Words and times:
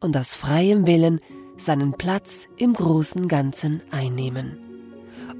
und 0.00 0.16
aus 0.16 0.34
freiem 0.34 0.86
Willen 0.86 1.20
seinen 1.56 1.92
Platz 1.92 2.48
im 2.56 2.72
großen 2.72 3.28
Ganzen 3.28 3.82
einnehmen. 3.90 4.58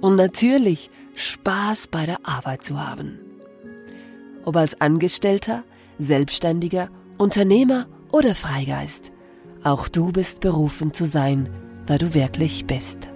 Und 0.00 0.16
natürlich 0.16 0.90
Spaß 1.14 1.88
bei 1.88 2.06
der 2.06 2.18
Arbeit 2.24 2.64
zu 2.64 2.78
haben. 2.78 3.18
Ob 4.44 4.56
als 4.56 4.80
Angestellter, 4.80 5.64
Selbstständiger, 5.98 6.90
Unternehmer 7.18 7.86
oder 8.12 8.34
Freigeist, 8.34 9.12
auch 9.64 9.88
du 9.88 10.12
bist 10.12 10.40
berufen 10.40 10.94
zu 10.94 11.04
sein, 11.04 11.50
wer 11.86 11.98
du 11.98 12.14
wirklich 12.14 12.66
bist. 12.66 13.08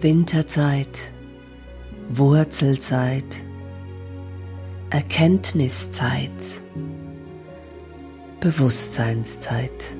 Winterzeit, 0.00 1.12
Wurzelzeit, 2.08 3.44
Erkenntniszeit, 4.90 6.30
Bewusstseinszeit. 8.44 9.96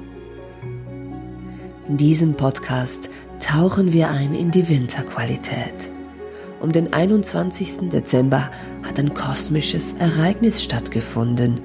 In 1.89 1.97
diesem 1.97 2.35
Podcast 2.35 3.09
tauchen 3.41 3.95
wir 3.95 4.11
ein 4.11 4.35
in 4.35 4.51
die 4.51 4.69
Winterqualität. 4.69 5.91
Um 6.61 6.71
den 6.71 6.93
21. 6.93 7.89
Dezember 7.89 8.51
hat 8.83 8.99
ein 8.99 9.15
kosmisches 9.15 9.95
Ereignis 9.95 10.63
stattgefunden. 10.63 11.59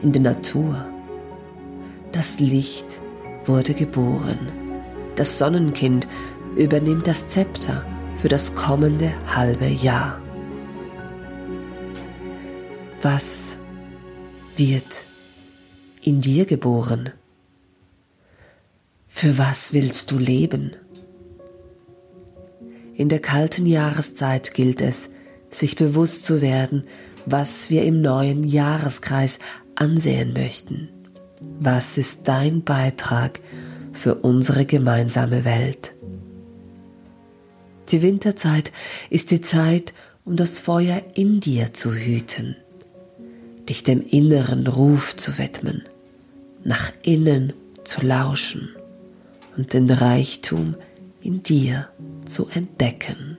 In 0.00 0.12
der 0.12 0.22
Natur. 0.22 0.86
Das 2.12 2.38
Licht 2.38 3.00
wurde 3.44 3.74
geboren. 3.74 4.52
Das 5.16 5.38
Sonnenkind 5.40 6.06
übernimmt 6.54 7.08
das 7.08 7.26
Zepter 7.26 7.84
für 8.14 8.28
das 8.28 8.54
kommende 8.54 9.12
halbe 9.34 9.66
Jahr. 9.66 10.20
Was 13.02 13.58
wird 14.56 15.07
in 16.02 16.20
dir 16.20 16.44
geboren? 16.44 17.10
Für 19.08 19.38
was 19.38 19.72
willst 19.72 20.10
du 20.10 20.18
leben? 20.18 20.76
In 22.94 23.08
der 23.08 23.20
kalten 23.20 23.66
Jahreszeit 23.66 24.54
gilt 24.54 24.80
es, 24.80 25.10
sich 25.50 25.76
bewusst 25.76 26.24
zu 26.24 26.42
werden, 26.42 26.84
was 27.26 27.70
wir 27.70 27.84
im 27.84 28.00
neuen 28.00 28.44
Jahreskreis 28.44 29.38
ansehen 29.74 30.32
möchten. 30.32 30.88
Was 31.60 31.98
ist 31.98 32.20
dein 32.24 32.62
Beitrag 32.64 33.40
für 33.92 34.16
unsere 34.16 34.66
gemeinsame 34.66 35.44
Welt? 35.44 35.94
Die 37.90 38.02
Winterzeit 38.02 38.72
ist 39.08 39.30
die 39.30 39.40
Zeit, 39.40 39.94
um 40.24 40.36
das 40.36 40.58
Feuer 40.58 41.02
in 41.14 41.40
dir 41.40 41.72
zu 41.72 41.94
hüten 41.94 42.56
dich 43.68 43.84
dem 43.84 44.04
inneren 44.06 44.66
Ruf 44.66 45.16
zu 45.16 45.38
widmen, 45.38 45.84
nach 46.64 46.92
innen 47.02 47.52
zu 47.84 48.04
lauschen 48.04 48.70
und 49.56 49.72
den 49.72 49.90
Reichtum 49.90 50.76
in 51.20 51.42
dir 51.42 51.88
zu 52.24 52.46
entdecken. 52.48 53.38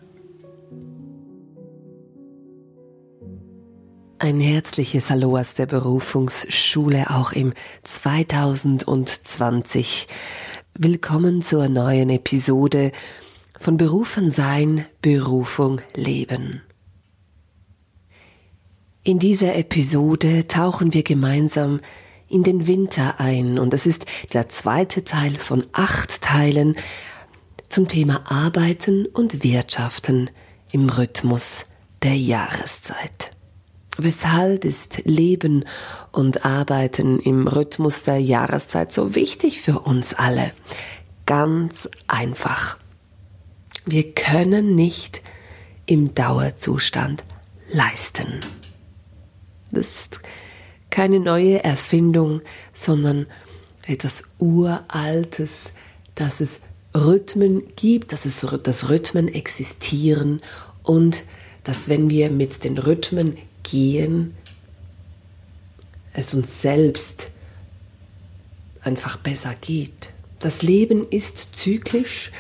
Ein 4.22 4.42
herzliches 4.42 5.10
Hallo 5.10 5.38
aus 5.38 5.54
der 5.54 5.66
Berufungsschule 5.66 7.10
auch 7.10 7.32
im 7.32 7.54
2020. 7.84 10.10
Willkommen 10.78 11.42
zur 11.42 11.70
neuen 11.70 12.10
Episode 12.10 12.92
von 13.58 13.78
Berufen 13.78 14.30
sein, 14.30 14.86
Berufung 15.02 15.80
leben. 15.96 16.62
In 19.04 19.20
dieser 19.20 19.56
Episode 19.56 20.48
tauchen 20.48 20.94
wir 20.94 21.04
gemeinsam 21.04 21.80
in 22.30 22.44
den 22.44 22.68
Winter 22.68 23.20
ein 23.20 23.60
und 23.60 23.74
es 23.74 23.86
ist 23.86 24.06
der 24.34 24.50
zweite 24.50 25.04
Teil 25.04 25.34
von 25.34 25.66
acht 25.72 26.22
Teilen 26.22 26.76
zum 27.70 27.88
Thema 27.88 28.24
Arbeiten 28.26 29.06
und 29.06 29.44
Wirtschaften 29.44 30.30
im 30.72 30.90
Rhythmus 30.90 31.66
der 32.04 32.16
Jahreszeit. 32.16 33.32
Weshalb 33.98 34.64
ist 34.64 35.02
Leben 35.04 35.66
und 36.12 36.46
Arbeiten 36.46 37.20
im 37.20 37.48
Rhythmus 37.48 38.04
der 38.04 38.20
Jahreszeit 38.20 38.94
so 38.94 39.14
wichtig 39.16 39.60
für 39.62 39.80
uns 39.80 40.14
alle? 40.14 40.52
Ganz 41.26 41.90
einfach. 42.08 42.78
Wir 43.86 44.14
können 44.14 44.76
nicht 44.76 45.22
im 45.86 46.16
Dauerzustand 46.16 47.24
leisten. 47.72 48.40
Das 49.72 49.92
ist 49.92 50.22
keine 50.90 51.20
neue 51.20 51.64
Erfindung, 51.64 52.42
sondern 52.74 53.28
etwas 53.86 54.24
Uraltes, 54.38 55.74
dass 56.16 56.42
es 56.42 56.60
Rhythmen 56.96 57.64
gibt, 57.76 58.12
dass 58.12 58.26
es 58.26 58.46
dass 58.64 58.90
Rhythmen 58.90 59.28
existieren 59.28 60.42
und 60.84 61.24
dass 61.64 61.90
wenn 61.90 62.10
wir 62.10 62.32
mit 62.32 62.64
den 62.64 62.78
Rhythmen 62.78 63.38
gehen, 63.64 64.36
es 66.14 66.34
uns 66.34 66.62
selbst 66.62 67.30
einfach 68.82 69.18
besser 69.18 69.56
geht. 69.60 70.12
Das 70.40 70.62
Leben 70.62 71.08
ist 71.10 71.56
zyklisch 71.56 72.32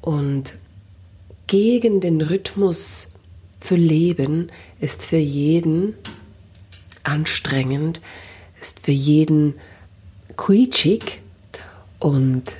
und 0.00 0.54
gegen 1.46 2.00
den 2.00 2.20
Rhythmus 2.20 3.08
zu 3.58 3.76
leben 3.76 4.50
ist 4.78 5.02
für 5.02 5.16
jeden 5.18 5.94
anstrengend, 7.10 8.00
ist 8.60 8.80
für 8.80 8.92
jeden 8.92 9.54
quietschig 10.36 11.20
und 11.98 12.56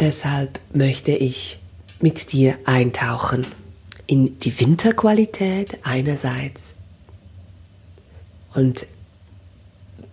deshalb 0.00 0.60
möchte 0.72 1.12
ich 1.12 1.60
mit 2.00 2.32
dir 2.32 2.58
eintauchen 2.64 3.46
in 4.06 4.38
die 4.40 4.58
Winterqualität 4.58 5.78
einerseits 5.82 6.74
und 8.54 8.86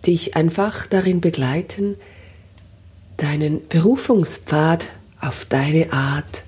dich 0.06 0.36
einfach 0.36 0.86
darin 0.86 1.20
begleiten, 1.20 1.96
deinen 3.16 3.66
Berufungspfad 3.68 4.86
auf 5.20 5.46
deine 5.46 5.92
Art 5.92 6.44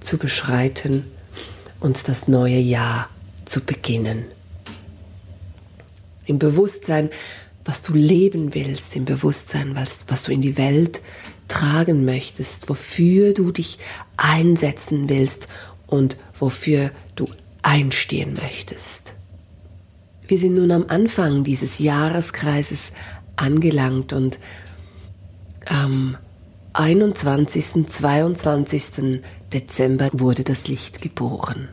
zu 0.00 0.16
beschreiten 0.16 1.04
und 1.80 2.08
das 2.08 2.26
neue 2.28 2.58
Jahr 2.58 3.10
zu 3.44 3.60
beginnen 3.60 4.24
im 6.26 6.38
Bewusstsein, 6.38 7.10
was 7.64 7.82
du 7.82 7.94
leben 7.94 8.54
willst, 8.54 8.94
im 8.96 9.04
Bewusstsein, 9.04 9.74
was, 9.74 10.06
was 10.08 10.24
du 10.24 10.32
in 10.32 10.40
die 10.40 10.56
Welt 10.56 11.00
tragen 11.48 12.04
möchtest, 12.04 12.68
wofür 12.68 13.32
du 13.32 13.50
dich 13.50 13.78
einsetzen 14.16 15.08
willst 15.08 15.48
und 15.86 16.16
wofür 16.38 16.90
du 17.14 17.28
einstehen 17.62 18.34
möchtest. 18.34 19.14
Wir 20.28 20.38
sind 20.38 20.54
nun 20.54 20.70
am 20.70 20.86
Anfang 20.88 21.44
dieses 21.44 21.78
Jahreskreises 21.78 22.92
angelangt 23.36 24.12
und 24.12 24.38
am 25.66 26.16
21. 26.72 27.88
22. 27.88 29.22
Dezember 29.52 30.10
wurde 30.12 30.44
das 30.44 30.68
Licht 30.68 31.00
geboren. 31.00 31.68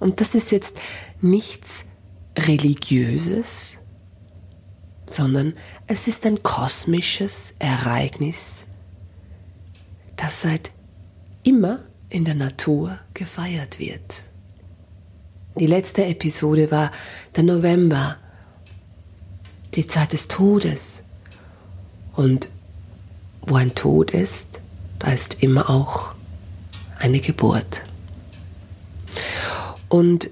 Und 0.00 0.20
das 0.20 0.34
ist 0.34 0.50
jetzt 0.50 0.76
nichts 1.20 1.84
Religiöses, 2.46 3.78
sondern 5.06 5.54
es 5.86 6.06
ist 6.06 6.24
ein 6.24 6.42
kosmisches 6.42 7.54
Ereignis, 7.58 8.64
das 10.16 10.42
seit 10.42 10.70
immer 11.42 11.80
in 12.08 12.24
der 12.24 12.34
Natur 12.34 12.98
gefeiert 13.14 13.78
wird. 13.78 14.22
Die 15.58 15.66
letzte 15.66 16.04
Episode 16.04 16.70
war 16.70 16.92
der 17.34 17.42
November, 17.42 18.16
die 19.74 19.86
Zeit 19.86 20.12
des 20.12 20.28
Todes. 20.28 21.02
Und 22.14 22.50
wo 23.42 23.56
ein 23.56 23.74
Tod 23.74 24.12
ist, 24.12 24.60
da 24.98 25.10
ist 25.10 25.42
immer 25.42 25.68
auch 25.68 26.14
eine 26.98 27.20
Geburt. 27.20 27.82
Und 29.88 30.30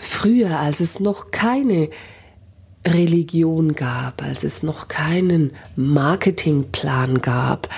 früher, 0.00 0.58
als 0.58 0.80
es 0.80 0.98
noch 0.98 1.30
keine 1.30 1.90
Religion 2.86 3.74
gab, 3.74 4.22
als 4.22 4.42
es 4.42 4.62
noch 4.62 4.88
keinen 4.88 5.52
Marketingplan 5.76 7.20
gab, 7.20 7.68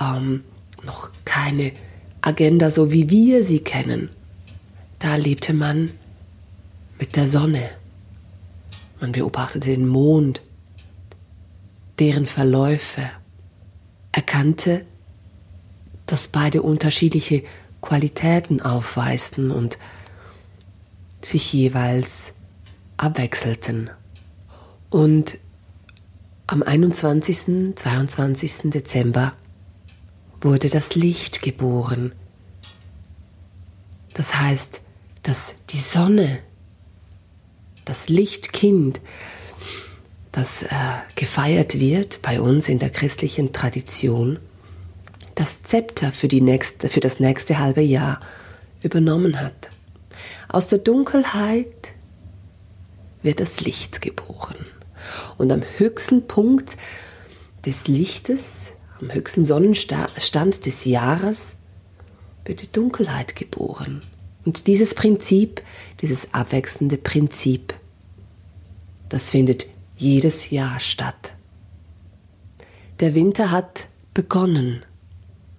ähm, 0.00 0.44
noch 0.84 1.10
keine 1.24 1.72
Agenda, 2.20 2.70
so 2.70 2.92
wie 2.92 3.08
wir 3.08 3.44
sie 3.44 3.60
kennen, 3.60 4.10
da 4.98 5.16
lebte 5.16 5.54
man 5.54 5.90
mit 6.98 7.16
der 7.16 7.26
Sonne. 7.26 7.70
Man 9.00 9.12
beobachtete 9.12 9.70
den 9.70 9.88
Mond, 9.88 10.42
deren 11.98 12.26
Verläufe, 12.26 13.02
erkannte, 14.12 14.84
dass 16.06 16.28
beide 16.28 16.62
unterschiedliche 16.62 17.42
Qualitäten 17.80 18.60
aufweisten 18.60 19.50
und 19.50 19.78
sich 21.24 21.52
jeweils 21.52 22.32
abwechselten. 22.96 23.90
Und 24.90 25.38
am 26.46 26.62
21. 26.62 27.74
22. 27.76 28.70
Dezember 28.70 29.32
wurde 30.40 30.68
das 30.68 30.94
Licht 30.94 31.42
geboren. 31.42 32.14
Das 34.14 34.38
heißt, 34.38 34.82
dass 35.22 35.54
die 35.70 35.78
Sonne, 35.78 36.40
das 37.84 38.08
Lichtkind, 38.08 39.00
das 40.32 40.62
äh, 40.62 40.68
gefeiert 41.14 41.78
wird 41.78 42.22
bei 42.22 42.40
uns 42.40 42.68
in 42.68 42.78
der 42.78 42.90
christlichen 42.90 43.52
Tradition, 43.52 44.38
das 45.34 45.62
Zepter 45.62 46.12
für, 46.12 46.26
nächste, 46.26 46.88
für 46.88 47.00
das 47.00 47.20
nächste 47.20 47.58
halbe 47.58 47.82
Jahr 47.82 48.20
übernommen 48.82 49.40
hat. 49.40 49.70
Aus 50.48 50.66
der 50.66 50.78
Dunkelheit 50.78 51.92
wird 53.22 53.40
das 53.40 53.60
Licht 53.60 54.00
geboren. 54.00 54.56
Und 55.38 55.52
am 55.52 55.62
höchsten 55.76 56.26
Punkt 56.26 56.70
des 57.64 57.88
Lichtes, 57.88 58.68
am 59.00 59.12
höchsten 59.12 59.46
Sonnenstand 59.46 60.66
des 60.66 60.84
Jahres, 60.84 61.56
wird 62.44 62.62
die 62.62 62.72
Dunkelheit 62.72 63.36
geboren. 63.36 64.00
Und 64.44 64.66
dieses 64.66 64.94
Prinzip, 64.94 65.62
dieses 66.00 66.34
abwechselnde 66.34 66.98
Prinzip, 66.98 67.74
das 69.08 69.30
findet 69.30 69.66
jedes 69.96 70.50
Jahr 70.50 70.80
statt. 70.80 71.34
Der 73.00 73.14
Winter 73.14 73.50
hat 73.50 73.88
begonnen 74.14 74.84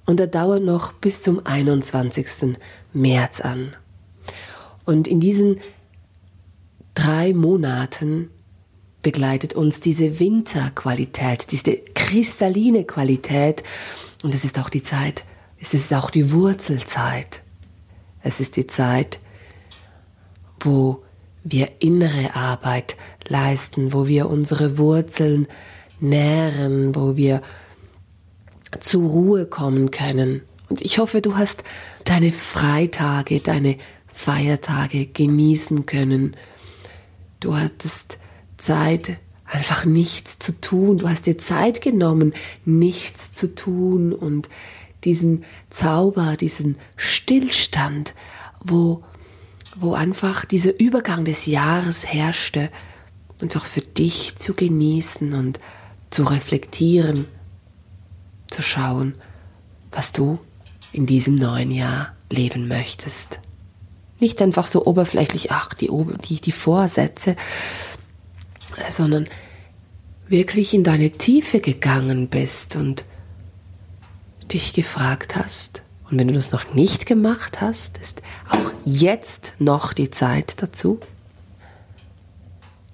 und 0.06 0.20
er 0.20 0.28
dauert 0.28 0.64
noch 0.64 0.94
bis 0.94 1.22
zum 1.22 1.46
21. 1.46 2.58
März 2.94 3.42
an. 3.42 3.72
Und 4.86 5.08
in 5.08 5.20
diesen 5.20 5.60
drei 6.94 7.34
Monaten 7.34 8.30
begleitet 9.02 9.54
uns 9.54 9.80
diese 9.80 10.20
Winterqualität, 10.20 11.52
diese 11.52 11.78
kristalline 11.94 12.86
Qualität. 12.86 13.64
Und 14.24 14.34
es 14.34 14.46
ist 14.46 14.60
auch 14.60 14.70
die 14.70 14.82
Zeit, 14.82 15.26
es 15.60 15.74
ist 15.74 15.94
auch 15.94 16.10
die 16.10 16.32
Wurzelzeit. 16.32 17.42
Es 18.22 18.40
ist 18.40 18.56
die 18.56 18.68
Zeit, 18.68 19.20
wo 20.60 21.04
wir 21.44 21.70
innere 21.80 22.36
Arbeit 22.36 22.96
leisten, 23.28 23.92
wo 23.92 24.08
wir 24.08 24.30
unsere 24.30 24.78
Wurzeln 24.78 25.48
nähren, 26.00 26.96
wo 26.96 27.18
wir 27.18 27.42
zur 28.80 29.10
Ruhe 29.10 29.46
kommen 29.46 29.92
können. 29.92 30.42
Und 30.70 30.82
ich 30.82 30.98
hoffe, 30.98 31.22
du 31.22 31.36
hast 31.36 31.64
deine 32.06 32.32
Freitage, 32.32 33.42
deine 33.42 33.78
Feiertage 34.14 35.08
genießen 35.08 35.86
können. 35.86 36.38
Du 37.40 37.58
hattest 37.58 38.20
Zeit, 38.58 39.20
einfach 39.46 39.86
nichts 39.86 40.40
zu 40.40 40.60
tun. 40.60 40.98
Du 40.98 41.10
hast 41.10 41.26
dir 41.26 41.38
Zeit 41.38 41.82
genommen, 41.82 42.34
nichts 42.66 43.34
zu 43.34 43.54
tun 43.54 44.14
und 44.14 44.50
diesen 45.04 45.44
Zauber, 45.70 46.38
diesen 46.38 46.78
Stillstand, 46.96 48.16
wo, 48.64 49.04
wo 49.76 49.94
einfach 49.94 50.46
dieser 50.46 50.80
Übergang 50.80 51.26
des 51.26 51.46
Jahres 51.46 52.06
herrschte, 52.06 52.70
einfach 53.40 53.66
für 53.66 53.82
dich 53.82 54.38
zu 54.38 54.54
genießen 54.54 55.34
und 55.34 55.60
zu 56.10 56.24
reflektieren, 56.24 57.26
zu 58.50 58.62
schauen, 58.62 59.16
was 59.92 60.14
du 60.14 60.40
in 60.94 61.06
diesem 61.06 61.36
neuen 61.36 61.72
Jahr 61.72 62.16
leben 62.32 62.68
möchtest. 62.68 63.40
Nicht 64.24 64.42
einfach 64.42 64.68
so 64.68 64.86
oberflächlich, 64.86 65.52
ach, 65.52 65.74
die, 65.74 65.92
die, 66.30 66.40
die 66.40 66.52
Vorsätze, 66.54 67.36
sondern 68.90 69.28
wirklich 70.30 70.74
in 70.74 70.86
deine 70.86 71.10
Tiefe 71.10 71.60
gegangen 71.60 72.30
bist 72.30 72.78
und 72.78 73.04
dich 74.54 74.72
gefragt 74.72 75.36
hast. 75.36 75.84
Und 76.10 76.18
wenn 76.18 76.30
du 76.30 76.34
das 76.36 76.54
noch 76.54 76.74
nicht 76.74 77.06
gemacht 77.06 77.60
hast, 77.60 77.98
ist 77.98 78.22
auch 78.50 78.72
jetzt 78.86 79.56
noch 79.60 79.92
die 79.92 80.10
Zeit 80.10 80.54
dazu, 80.64 81.02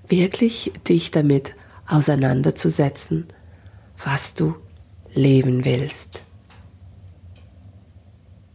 wirklich 0.07 0.73
dich 0.87 1.11
damit 1.11 1.53
auseinanderzusetzen, 1.85 3.27
was 4.03 4.33
du 4.33 4.55
leben 5.13 5.63
willst. 5.63 6.23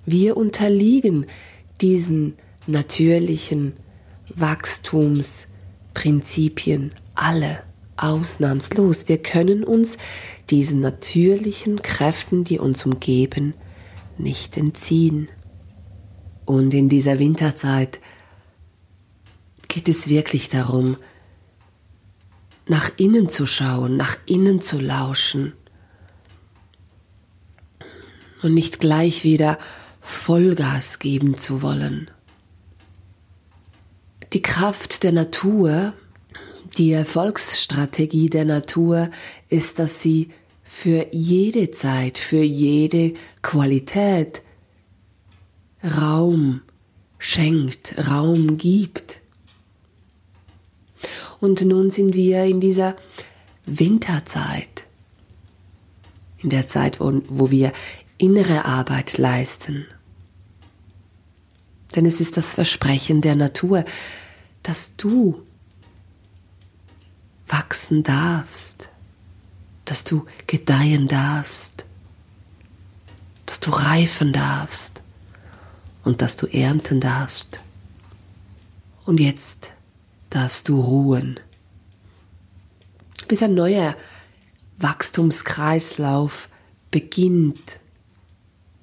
Wir 0.06 0.36
unterliegen 0.36 1.26
diesen 1.80 2.34
natürlichen 2.66 3.74
Wachstumsprinzipien 4.34 6.92
alle 7.14 7.62
ausnahmslos. 7.96 9.08
Wir 9.08 9.18
können 9.18 9.64
uns 9.64 9.96
diesen 10.50 10.80
natürlichen 10.80 11.82
Kräften, 11.82 12.44
die 12.44 12.58
uns 12.58 12.84
umgeben, 12.84 13.54
nicht 14.18 14.56
entziehen. 14.56 15.28
Und 16.44 16.74
in 16.74 16.88
dieser 16.88 17.18
Winterzeit 17.18 18.00
geht 19.68 19.88
es 19.88 20.08
wirklich 20.08 20.48
darum, 20.48 20.96
nach 22.66 22.90
innen 22.96 23.28
zu 23.28 23.46
schauen, 23.46 23.96
nach 23.96 24.16
innen 24.26 24.60
zu 24.60 24.80
lauschen 24.80 25.52
und 28.42 28.54
nicht 28.54 28.80
gleich 28.80 29.24
wieder 29.24 29.58
Vollgas 30.00 30.98
geben 30.98 31.34
zu 31.34 31.62
wollen. 31.62 32.10
Die 34.34 34.42
Kraft 34.42 35.04
der 35.04 35.12
Natur 35.12 35.94
die 36.76 36.90
Erfolgsstrategie 36.92 38.28
der 38.28 38.44
Natur 38.44 39.10
ist, 39.48 39.78
dass 39.78 40.02
sie 40.02 40.30
für 40.64 41.06
jede 41.12 41.70
Zeit, 41.70 42.18
für 42.18 42.42
jede 42.42 43.14
Qualität 43.42 44.42
Raum 45.84 46.62
schenkt, 47.18 47.94
Raum 48.10 48.56
gibt. 48.56 49.20
Und 51.40 51.62
nun 51.62 51.90
sind 51.90 52.14
wir 52.14 52.44
in 52.44 52.60
dieser 52.60 52.96
Winterzeit, 53.66 54.84
in 56.38 56.50
der 56.50 56.66
Zeit, 56.66 56.98
wo, 56.98 57.22
wo 57.28 57.50
wir 57.50 57.72
innere 58.18 58.64
Arbeit 58.64 59.16
leisten. 59.18 59.86
Denn 61.94 62.06
es 62.06 62.20
ist 62.20 62.36
das 62.36 62.54
Versprechen 62.54 63.20
der 63.20 63.36
Natur, 63.36 63.84
dass 64.64 64.96
du 64.96 65.44
wachsen 67.46 68.02
darfst, 68.02 68.88
dass 69.84 70.02
du 70.02 70.26
gedeihen 70.46 71.06
darfst, 71.06 71.84
dass 73.46 73.60
du 73.60 73.70
reifen 73.70 74.32
darfst 74.32 75.02
und 76.02 76.22
dass 76.22 76.36
du 76.36 76.46
ernten 76.46 77.00
darfst. 77.00 77.60
Und 79.04 79.20
jetzt 79.20 79.74
darfst 80.30 80.68
du 80.68 80.80
ruhen, 80.80 81.38
bis 83.28 83.42
ein 83.42 83.54
neuer 83.54 83.94
Wachstumskreislauf 84.78 86.48
beginnt. 86.90 87.80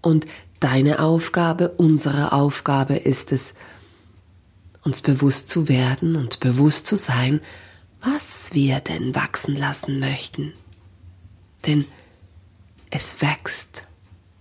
Und 0.01 0.27
deine 0.59 0.99
Aufgabe, 0.99 1.69
unsere 1.69 2.33
Aufgabe 2.33 2.95
ist 2.95 3.31
es, 3.31 3.55
uns 4.83 5.01
bewusst 5.01 5.49
zu 5.49 5.67
werden 5.67 6.15
und 6.15 6.39
bewusst 6.39 6.87
zu 6.87 6.95
sein, 6.95 7.41
was 8.01 8.53
wir 8.53 8.79
denn 8.79 9.13
wachsen 9.15 9.55
lassen 9.55 9.99
möchten. 9.99 10.53
Denn 11.67 11.85
es 12.89 13.21
wächst. 13.21 13.87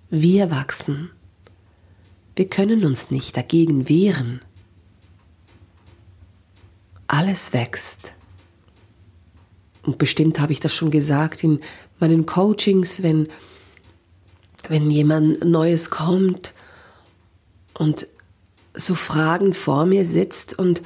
Wir 0.09 0.51
wachsen. 0.51 1.11
Wir 2.37 2.49
können 2.49 2.85
uns 2.85 3.11
nicht 3.11 3.37
dagegen 3.37 3.89
wehren. 3.89 4.41
Alles 7.07 7.53
wächst. 7.53 8.15
Und 9.83 9.99
bestimmt 9.99 10.41
habe 10.41 10.53
ich 10.53 10.61
das 10.61 10.75
schon 10.75 10.91
gesagt 10.91 11.45
in 11.45 11.61
meinen 11.99 12.27
Coachings, 12.27 13.03
wenn, 13.03 13.29
wenn 14.69 14.91
jemand 14.91 15.45
Neues 15.45 15.91
kommt 15.91 16.55
und 17.75 18.09
so 18.75 18.95
Fragen 18.95 19.53
vor 19.53 19.87
mir 19.87 20.05
sitzt 20.05 20.59
und 20.59 20.83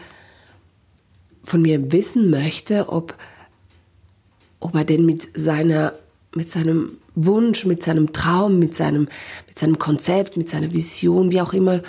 von 1.45 1.63
mir 1.63 1.93
wissen 1.93 2.31
möchte, 2.31 2.89
ob, 2.89 3.17
ob 4.61 4.75
er 4.75 4.85
denn 4.85 5.05
mit 5.05 5.29
seiner, 5.35 5.95
mit 6.35 6.51
seinem 6.51 6.99
Wunsch, 7.15 7.65
mit 7.65 7.83
seinem 7.83 8.13
Traum, 8.13 8.59
mit 8.59 8.75
seinem, 8.75 9.09
mit 9.47 9.59
seinem 9.59 9.79
Konzept, 9.79 10.37
mit 10.37 10.49
seiner 10.49 10.73
Vision, 10.73 11.31
wie 11.31 11.41
auch 11.41 11.53
immer 11.53 11.83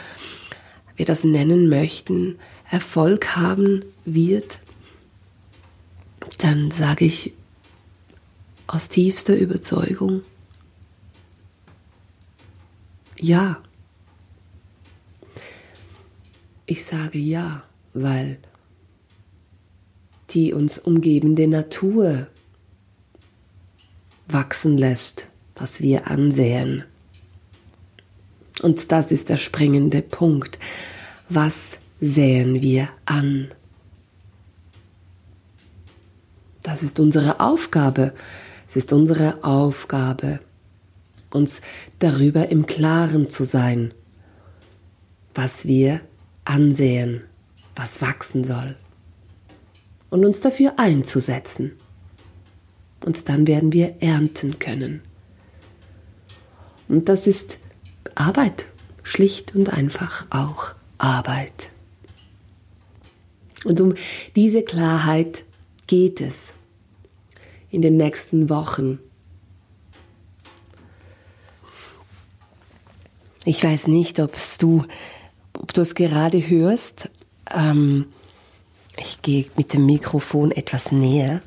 wir 0.95 1.05
das 1.05 1.23
nennen 1.23 1.67
möchten, 1.69 2.37
Erfolg 2.69 3.35
haben 3.35 3.83
wird, 4.05 4.59
dann 6.39 6.71
sage 6.71 7.05
ich 7.05 7.33
aus 8.67 8.89
tiefster 8.89 9.37
Überzeugung, 9.37 10.21
ja. 13.19 13.61
Ich 16.67 16.83
sage 16.83 17.19
ja, 17.19 17.63
weil 17.93 18.39
die 20.31 20.53
uns 20.53 20.79
umgebende 20.79 21.47
Natur 21.47 22.27
wachsen 24.27 24.77
lässt, 24.77 25.29
was 25.55 25.81
wir 25.81 26.07
ansehen. 26.07 26.83
Und 28.63 28.91
das 28.91 29.11
ist 29.11 29.29
der 29.29 29.37
springende 29.37 30.01
Punkt. 30.01 30.57
Was 31.29 31.77
säen 32.01 32.61
wir 32.63 32.89
an? 33.05 33.49
Das 36.63 36.81
ist 36.81 36.99
unsere 36.99 37.39
Aufgabe. 37.39 38.13
Es 38.67 38.75
ist 38.75 38.91
unsere 38.91 39.43
Aufgabe, 39.43 40.39
uns 41.29 41.61
darüber 41.99 42.49
im 42.49 42.65
Klaren 42.65 43.29
zu 43.29 43.43
sein, 43.43 43.93
was 45.35 45.67
wir 45.67 46.01
ansehen, 46.45 47.23
was 47.75 48.01
wachsen 48.01 48.43
soll 48.43 48.75
und 50.09 50.25
uns 50.25 50.39
dafür 50.39 50.75
einzusetzen. 50.77 51.73
Und 53.03 53.27
dann 53.29 53.45
werden 53.47 53.73
wir 53.73 54.01
ernten 54.01 54.57
können. 54.59 55.01
Und 56.87 57.09
das 57.09 57.27
ist 57.27 57.59
Arbeit, 58.15 58.67
schlicht 59.03 59.55
und 59.55 59.69
einfach 59.69 60.25
auch 60.29 60.73
Arbeit. 60.97 61.71
Und 63.65 63.81
um 63.81 63.95
diese 64.35 64.63
Klarheit 64.63 65.43
geht 65.87 66.21
es 66.21 66.53
in 67.69 67.81
den 67.81 67.97
nächsten 67.97 68.49
Wochen. 68.49 68.99
Ich 73.43 73.63
weiß 73.63 73.87
nicht, 73.87 74.19
ob 74.19 74.35
du, 74.59 74.85
ob 75.59 75.73
du 75.73 75.81
es 75.81 75.95
gerade 75.95 76.47
hörst. 76.47 77.09
Ähm, 77.53 78.07
ich 78.97 79.21
gehe 79.21 79.45
mit 79.57 79.73
dem 79.73 79.85
Mikrofon 79.85 80.51
etwas 80.51 80.91
näher. 80.91 81.41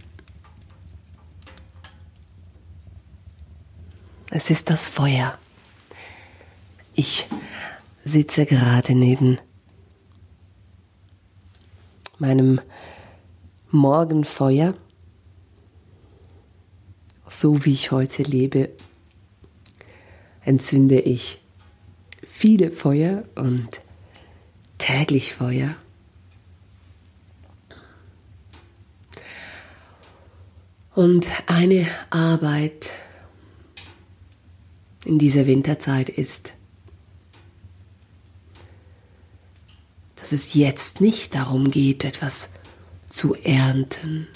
Es 4.31 4.51
ist 4.51 4.69
das 4.69 4.89
Feuer. 4.89 5.39
Ich 6.95 7.27
sitze 8.05 8.45
gerade 8.45 8.95
neben 8.95 9.39
meinem 12.19 12.61
Morgenfeuer, 13.71 14.75
so 17.29 17.65
wie 17.65 17.73
ich 17.73 17.91
heute 17.91 18.23
lebe, 18.23 18.71
entzünde 20.43 21.01
ich 21.01 21.41
viele 22.23 22.71
Feuer 22.71 23.25
und 23.35 23.81
täglich 24.79 25.35
Feuer. 25.35 25.77
Und 30.95 31.27
eine 31.47 31.87
Arbeit 32.11 32.91
in 35.05 35.19
dieser 35.19 35.47
Winterzeit 35.47 36.09
ist, 36.09 36.55
dass 40.17 40.33
es 40.33 40.55
jetzt 40.55 41.01
nicht 41.01 41.35
darum 41.35 41.71
geht, 41.71 42.05
etwas 42.05 42.51
zu 43.09 43.35
ernten, 43.35 44.27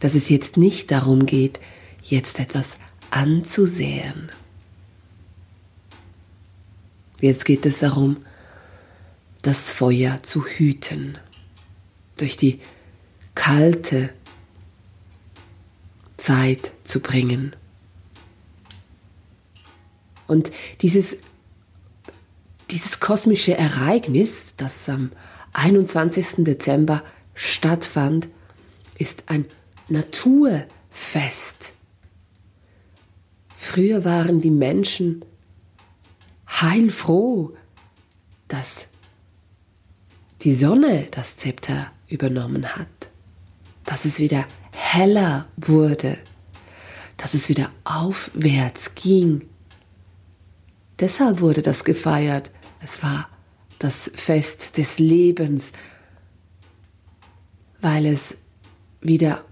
dass 0.00 0.14
es 0.14 0.28
jetzt 0.28 0.56
nicht 0.56 0.90
darum 0.90 1.26
geht, 1.26 1.60
jetzt 2.02 2.40
etwas 2.40 2.78
anzusäen. 3.10 4.30
Jetzt 7.20 7.44
geht 7.44 7.64
es 7.64 7.78
darum, 7.78 8.18
das 9.42 9.70
Feuer 9.70 10.22
zu 10.22 10.44
hüten 10.44 11.18
durch 12.18 12.36
die 12.36 12.60
kalte 13.34 14.10
Zeit 16.16 16.72
zu 16.84 17.00
bringen. 17.00 17.54
Und 20.26 20.50
dieses, 20.82 21.16
dieses 22.70 23.00
kosmische 23.00 23.56
Ereignis, 23.56 24.54
das 24.56 24.88
am 24.88 25.12
21. 25.52 26.44
Dezember 26.44 27.02
stattfand, 27.34 28.28
ist 28.98 29.24
ein 29.26 29.44
Naturfest. 29.88 31.72
Früher 33.54 34.04
waren 34.04 34.40
die 34.40 34.50
Menschen 34.50 35.24
heilfroh, 36.48 37.54
dass 38.48 38.88
die 40.42 40.52
Sonne 40.52 41.08
das 41.10 41.36
Zepter 41.36 41.90
übernommen 42.08 42.76
hat, 42.76 42.88
dass 43.84 44.04
es 44.04 44.18
wieder 44.18 44.46
heller 44.72 45.48
wurde, 45.56 46.18
dass 47.16 47.34
es 47.34 47.48
wieder 47.48 47.70
aufwärts 47.84 48.94
ging. 48.94 49.48
Deshalb 51.00 51.40
wurde 51.40 51.62
das 51.62 51.84
gefeiert. 51.84 52.50
Es 52.80 53.02
war 53.02 53.28
das 53.78 54.10
Fest 54.14 54.76
des 54.78 54.98
Lebens, 54.98 55.72
weil 57.80 58.06
es 58.06 58.38
wieder 59.00 59.44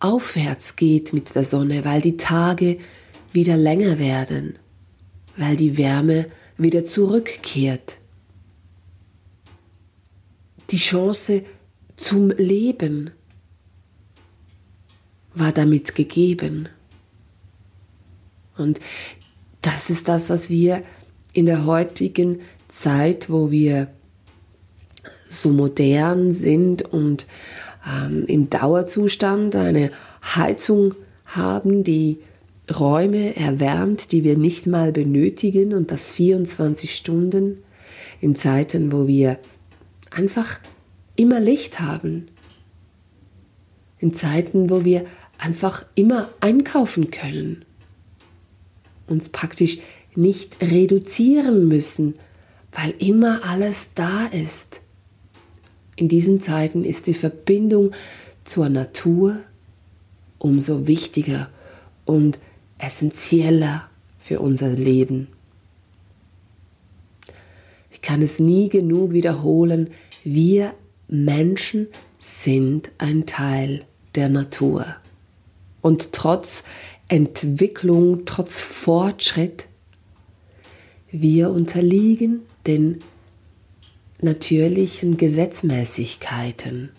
aufwärts 0.00 0.76
geht 0.76 1.12
mit 1.12 1.34
der 1.34 1.44
Sonne, 1.44 1.84
weil 1.84 2.00
die 2.00 2.16
Tage 2.16 2.78
wieder 3.32 3.56
länger 3.56 3.98
werden, 3.98 4.58
weil 5.36 5.56
die 5.56 5.76
Wärme 5.76 6.26
wieder 6.56 6.84
zurückkehrt. 6.84 7.98
Die 10.70 10.78
Chance 10.78 11.42
zum 11.96 12.30
Leben 12.30 13.10
war 15.34 15.52
damit 15.52 15.94
gegeben. 15.94 16.68
Und 18.56 18.80
das 19.62 19.90
ist 19.90 20.08
das, 20.08 20.30
was 20.30 20.48
wir 20.48 20.82
in 21.32 21.46
der 21.46 21.66
heutigen 21.66 22.40
Zeit, 22.68 23.28
wo 23.28 23.50
wir 23.50 23.88
so 25.28 25.50
modern 25.50 26.32
sind 26.32 26.82
und 26.82 27.26
ähm, 27.86 28.24
im 28.26 28.48
Dauerzustand 28.48 29.54
eine 29.56 29.90
Heizung 30.22 30.94
haben, 31.26 31.84
die 31.84 32.20
Räume 32.72 33.36
erwärmt, 33.36 34.10
die 34.12 34.24
wir 34.24 34.36
nicht 34.36 34.66
mal 34.66 34.92
benötigen 34.92 35.72
und 35.72 35.90
das 35.90 36.12
24 36.12 36.94
Stunden 36.94 37.60
in 38.20 38.34
Zeiten, 38.34 38.92
wo 38.92 39.06
wir 39.06 39.38
einfach 40.10 40.58
immer 41.14 41.38
Licht 41.40 41.80
haben. 41.80 42.26
In 43.98 44.12
Zeiten, 44.12 44.68
wo 44.68 44.84
wir 44.84 45.06
einfach 45.38 45.84
immer 45.94 46.30
einkaufen 46.40 47.10
können. 47.10 47.64
Uns 49.06 49.28
praktisch 49.28 49.78
nicht 50.14 50.60
reduzieren 50.62 51.68
müssen, 51.68 52.14
weil 52.72 52.94
immer 52.98 53.44
alles 53.44 53.90
da 53.94 54.26
ist. 54.26 54.80
In 55.94 56.08
diesen 56.08 56.40
Zeiten 56.40 56.84
ist 56.84 57.06
die 57.06 57.14
Verbindung 57.14 57.92
zur 58.44 58.68
Natur 58.68 59.40
umso 60.38 60.86
wichtiger 60.86 61.50
und 62.04 62.38
essentieller 62.78 63.88
für 64.18 64.40
unser 64.40 64.70
Leben. 64.70 65.28
Ich 67.90 68.02
kann 68.02 68.22
es 68.22 68.38
nie 68.38 68.68
genug 68.68 69.12
wiederholen, 69.12 69.90
wir 70.24 70.74
Menschen 71.08 71.88
sind 72.18 72.90
ein 72.98 73.26
Teil 73.26 73.84
der 74.14 74.28
Natur. 74.28 74.86
Und 75.80 76.12
trotz 76.12 76.64
Entwicklung, 77.08 78.24
trotz 78.24 78.60
Fortschritt, 78.60 79.68
wir 81.10 81.50
unterliegen 81.50 82.40
den 82.66 82.98
natürlichen 84.20 85.16
Gesetzmäßigkeiten. 85.16 86.90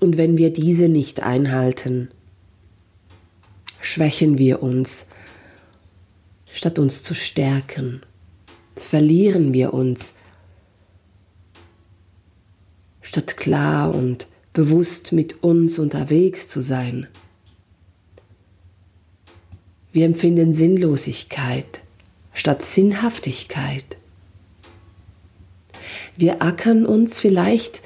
Und 0.00 0.16
wenn 0.18 0.36
wir 0.36 0.52
diese 0.52 0.88
nicht 0.88 1.22
einhalten, 1.22 2.10
schwächen 3.84 4.38
wir 4.38 4.62
uns, 4.62 5.06
statt 6.50 6.78
uns 6.78 7.02
zu 7.02 7.14
stärken, 7.14 8.02
verlieren 8.76 9.52
wir 9.52 9.74
uns, 9.74 10.14
statt 13.02 13.36
klar 13.36 13.94
und 13.94 14.26
bewusst 14.52 15.12
mit 15.12 15.42
uns 15.42 15.78
unterwegs 15.78 16.48
zu 16.48 16.60
sein. 16.60 17.06
Wir 19.92 20.06
empfinden 20.06 20.54
Sinnlosigkeit 20.54 21.84
statt 22.34 22.62
Sinnhaftigkeit. 22.62 23.96
Wir 26.16 26.42
ackern 26.42 26.84
uns 26.84 27.20
vielleicht 27.20 27.82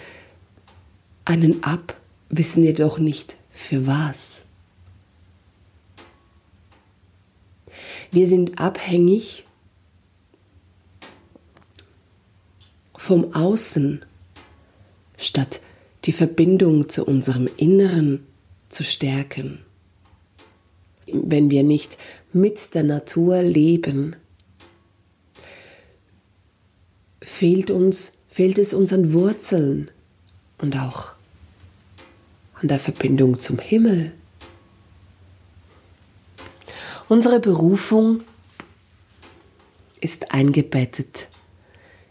einen 1.25 1.63
ab, 1.63 1.95
wissen 2.31 2.65
jedoch 2.65 2.99
nicht 2.99 3.37
für 3.51 3.87
was. 3.87 4.45
Wir 8.11 8.27
sind 8.27 8.59
abhängig 8.59 9.47
vom 12.97 13.35
Außen, 13.35 14.05
statt 15.19 15.61
die 16.05 16.13
Verbindung 16.13 16.89
zu 16.89 17.05
unserem 17.05 17.49
Inneren 17.57 18.27
zu 18.69 18.83
stärken. 18.83 19.61
Wenn 21.07 21.51
wir 21.51 21.63
nicht 21.63 21.99
mit 22.33 22.75
der 22.75 22.83
Natur 22.83 23.43
leben, 23.43 24.17
fehlt 27.21 27.71
uns, 27.71 28.13
fehlt 28.29 28.59
es 28.59 28.75
unseren 28.75 29.13
Wurzeln 29.13 29.91
und 30.59 30.77
auch 30.77 31.13
an 32.55 32.69
der 32.69 32.79
Verbindung 32.79 33.39
zum 33.39 33.59
Himmel. 33.59 34.13
Unsere 37.09 37.41
Berufung 37.41 38.21
ist 40.01 40.31
eingebettet 40.33 41.29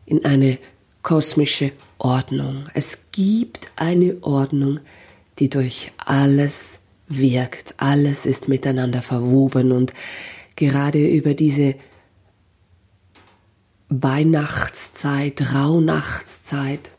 in 0.05 0.25
eine 0.25 0.57
kosmische 1.03 1.71
Ordnung. 1.99 2.65
Es 2.73 2.99
gibt 3.11 3.71
eine 3.75 4.17
Ordnung, 4.21 4.79
die 5.37 5.49
durch 5.49 5.91
alles 5.97 6.79
wirkt. 7.07 7.75
Alles 7.77 8.25
ist 8.25 8.49
miteinander 8.49 9.03
verwoben 9.03 9.71
und 9.71 9.93
gerade 10.55 11.07
über 11.07 11.35
diese 11.35 11.75
Weihnachtszeit, 13.89 15.53
Rauhnachtszeit 15.53 16.91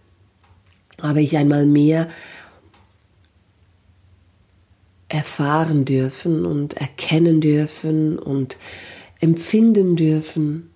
habe 1.03 1.21
ich 1.21 1.37
einmal 1.37 1.67
mehr 1.67 2.09
erfahren 5.09 5.85
dürfen 5.85 6.45
und 6.45 6.75
erkennen 6.75 7.41
dürfen 7.41 8.19
und 8.19 8.59
empfinden 9.21 9.97
dürfen, 9.97 10.71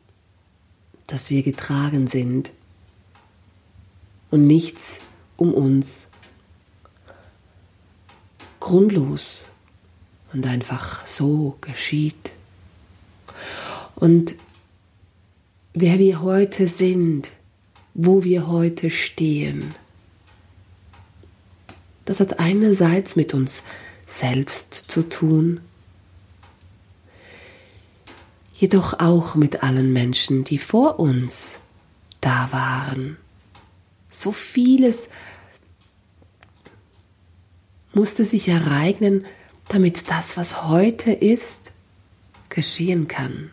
dass 1.07 1.31
wir 1.31 1.43
getragen 1.43 2.07
sind 2.07 2.53
und 4.31 4.47
nichts 4.47 4.99
um 5.37 5.53
uns 5.53 6.07
grundlos 8.61 9.45
und 10.33 10.47
einfach 10.47 11.07
so 11.07 11.59
geschieht. 11.61 12.33
Und 13.95 14.37
wer 15.75 15.99
wir 15.99 16.23
heute 16.23 16.69
sind, 16.69 17.31
wo 17.95 18.25
wir 18.25 18.47
heute 18.47 18.91
stehen, 18.91 19.75
das 22.05 22.21
hat 22.21 22.41
einerseits 22.41 23.15
mit 23.15 23.35
uns 23.35 23.63
selbst 24.19 24.75
zu 24.89 25.09
tun, 25.09 25.61
jedoch 28.55 29.01
auch 29.01 29.35
mit 29.35 29.63
allen 29.63 29.93
Menschen, 29.93 30.45
die 30.45 30.59
vor 30.59 30.99
uns 31.01 31.59
da 32.21 32.53
waren. 32.53 33.17
So 34.09 34.33
vieles 34.33 35.09
musste 37.93 38.25
sich 38.25 38.49
ereignen, 38.49 39.25
damit 39.69 40.11
das, 40.11 40.37
was 40.37 40.65
heute 40.65 41.13
ist, 41.13 41.73
geschehen 42.49 43.09
kann. 43.09 43.51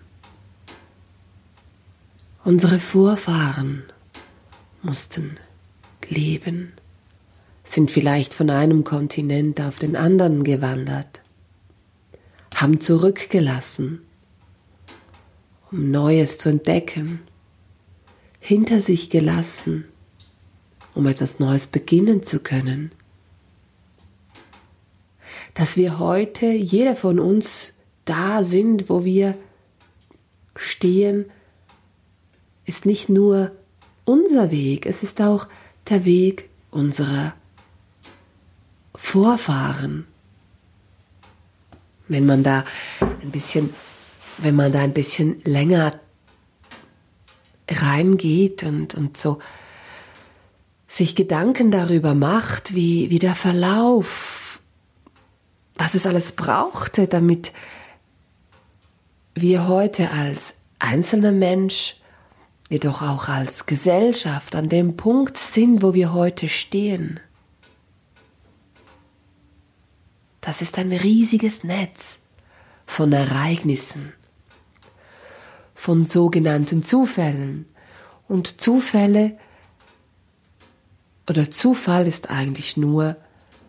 Unsere 2.43 2.79
Vorfahren 2.79 3.83
mussten 4.81 5.37
leben, 6.07 6.73
sind 7.69 7.91
vielleicht 7.91 8.33
von 8.33 8.49
einem 8.49 8.83
Kontinent 8.83 9.61
auf 9.61 9.77
den 9.77 9.95
anderen 9.95 10.43
gewandert, 10.43 11.21
haben 12.55 12.81
zurückgelassen, 12.81 14.01
um 15.71 15.91
Neues 15.91 16.39
zu 16.39 16.49
entdecken, 16.49 17.21
hinter 18.39 18.81
sich 18.81 19.11
gelassen, 19.11 19.85
um 20.95 21.05
etwas 21.05 21.37
Neues 21.37 21.67
beginnen 21.67 22.23
zu 22.23 22.39
können. 22.39 22.91
Dass 25.53 25.77
wir 25.77 25.99
heute, 25.99 26.47
jeder 26.47 26.95
von 26.95 27.19
uns, 27.19 27.73
da 28.05 28.43
sind, 28.43 28.89
wo 28.89 29.05
wir 29.05 29.37
stehen, 30.55 31.25
ist 32.65 32.87
nicht 32.87 33.09
nur 33.09 33.51
unser 34.05 34.49
Weg, 34.49 34.87
es 34.87 35.03
ist 35.03 35.21
auch 35.21 35.47
der 35.87 36.05
Weg 36.05 36.49
unserer 36.71 37.35
Vorfahren. 39.01 40.05
Wenn 42.07 42.25
man 42.27 42.43
da 42.43 42.63
ein 42.99 43.31
bisschen, 43.31 43.73
wenn 44.37 44.55
man 44.55 44.71
da 44.71 44.81
ein 44.81 44.93
bisschen 44.93 45.41
länger 45.43 45.99
reingeht 47.67 48.63
und, 48.63 48.93
und 48.93 49.17
so 49.17 49.39
sich 50.87 51.15
Gedanken 51.15 51.71
darüber 51.71 52.13
macht, 52.13 52.75
wie, 52.75 53.09
wie 53.09 53.19
der 53.19 53.35
Verlauf, 53.35 54.61
was 55.75 55.95
es 55.95 56.05
alles 56.05 56.33
brauchte, 56.33 57.07
damit 57.07 57.51
wir 59.33 59.67
heute 59.67 60.11
als 60.11 60.55
einzelner 60.77 61.31
Mensch, 61.31 61.95
jedoch 62.69 63.01
auch 63.01 63.29
als 63.29 63.65
Gesellschaft 63.65 64.55
an 64.55 64.69
dem 64.69 64.97
Punkt 64.97 65.37
sind, 65.37 65.81
wo 65.81 65.93
wir 65.93 66.13
heute 66.13 66.49
stehen. 66.49 67.19
Das 70.49 70.63
ist 70.63 70.79
ein 70.79 70.91
riesiges 70.91 71.63
Netz 71.63 72.17
von 72.87 73.11
Ereignissen, 73.13 74.13
von 75.75 76.03
sogenannten 76.03 76.81
Zufällen. 76.81 77.67
Und 78.27 78.59
Zufälle 78.59 79.37
oder 81.29 81.51
Zufall 81.51 82.07
ist 82.07 82.31
eigentlich 82.31 82.77
nur, 82.77 83.15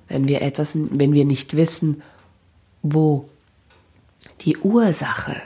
wenn 0.09 0.27
wir 0.27 0.41
etwas, 0.41 0.75
wenn 0.75 1.13
wir 1.13 1.27
nicht 1.27 1.55
wissen, 1.55 2.03
wo 2.81 3.29
die 4.41 4.57
Ursache 4.57 5.37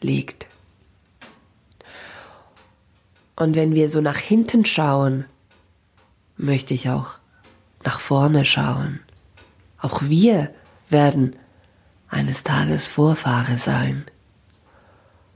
liegt. 0.00 0.46
Und 3.34 3.56
wenn 3.56 3.74
wir 3.74 3.90
so 3.90 4.00
nach 4.00 4.18
hinten 4.18 4.64
schauen, 4.64 5.24
möchte 6.36 6.74
ich 6.74 6.90
auch 6.90 7.18
nach 7.82 7.98
vorne 7.98 8.44
schauen. 8.44 9.00
Auch 9.84 10.00
wir 10.00 10.50
werden 10.88 11.36
eines 12.08 12.42
Tages 12.42 12.88
Vorfahre 12.88 13.58
sein 13.58 14.06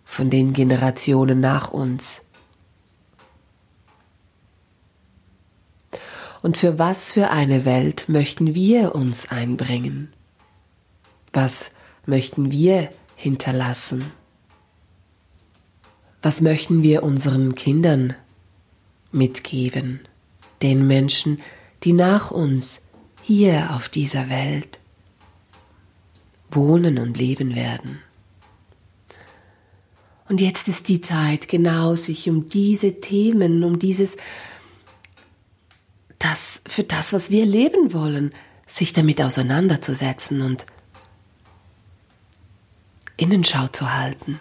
von 0.06 0.30
den 0.30 0.54
Generationen 0.54 1.38
nach 1.38 1.70
uns. 1.70 2.22
Und 6.40 6.56
für 6.56 6.78
was 6.78 7.12
für 7.12 7.28
eine 7.28 7.66
Welt 7.66 8.08
möchten 8.08 8.54
wir 8.54 8.94
uns 8.94 9.30
einbringen? 9.30 10.14
Was 11.34 11.70
möchten 12.06 12.50
wir 12.50 12.90
hinterlassen? 13.16 14.10
Was 16.22 16.40
möchten 16.40 16.82
wir 16.82 17.02
unseren 17.02 17.54
Kindern 17.54 18.14
mitgeben? 19.12 20.08
Den 20.62 20.86
Menschen, 20.86 21.42
die 21.84 21.92
nach 21.92 22.30
uns 22.30 22.80
hier 23.28 23.72
auf 23.74 23.90
dieser 23.90 24.30
Welt 24.30 24.80
wohnen 26.50 26.98
und 26.98 27.18
leben 27.18 27.54
werden. 27.54 28.00
Und 30.30 30.40
jetzt 30.40 30.66
ist 30.66 30.88
die 30.88 31.02
Zeit, 31.02 31.46
genau 31.46 31.94
sich 31.94 32.30
um 32.30 32.48
diese 32.48 33.02
Themen, 33.02 33.64
um 33.64 33.78
dieses 33.78 34.16
das, 36.18 36.62
für 36.66 36.84
das, 36.84 37.12
was 37.12 37.30
wir 37.30 37.44
leben 37.44 37.92
wollen, 37.92 38.32
sich 38.66 38.94
damit 38.94 39.20
auseinanderzusetzen 39.20 40.40
und 40.40 40.64
Innenschau 43.18 43.66
zu 43.68 43.92
halten. 43.92 44.40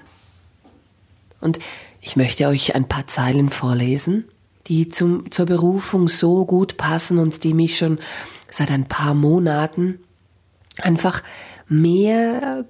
Und 1.42 1.60
ich 2.00 2.16
möchte 2.16 2.48
euch 2.48 2.74
ein 2.74 2.88
paar 2.88 3.06
Zeilen 3.08 3.50
vorlesen, 3.50 4.30
die 4.68 4.88
zum, 4.88 5.30
zur 5.30 5.46
Berufung 5.46 6.08
so 6.08 6.46
gut 6.46 6.78
passen 6.78 7.20
und 7.20 7.44
die 7.44 7.54
mich 7.54 7.78
schon 7.78 8.00
seit 8.50 8.72
ein 8.72 8.86
paar 8.86 9.14
Monaten 9.14 10.00
einfach 10.82 11.24
mehr 11.68 12.66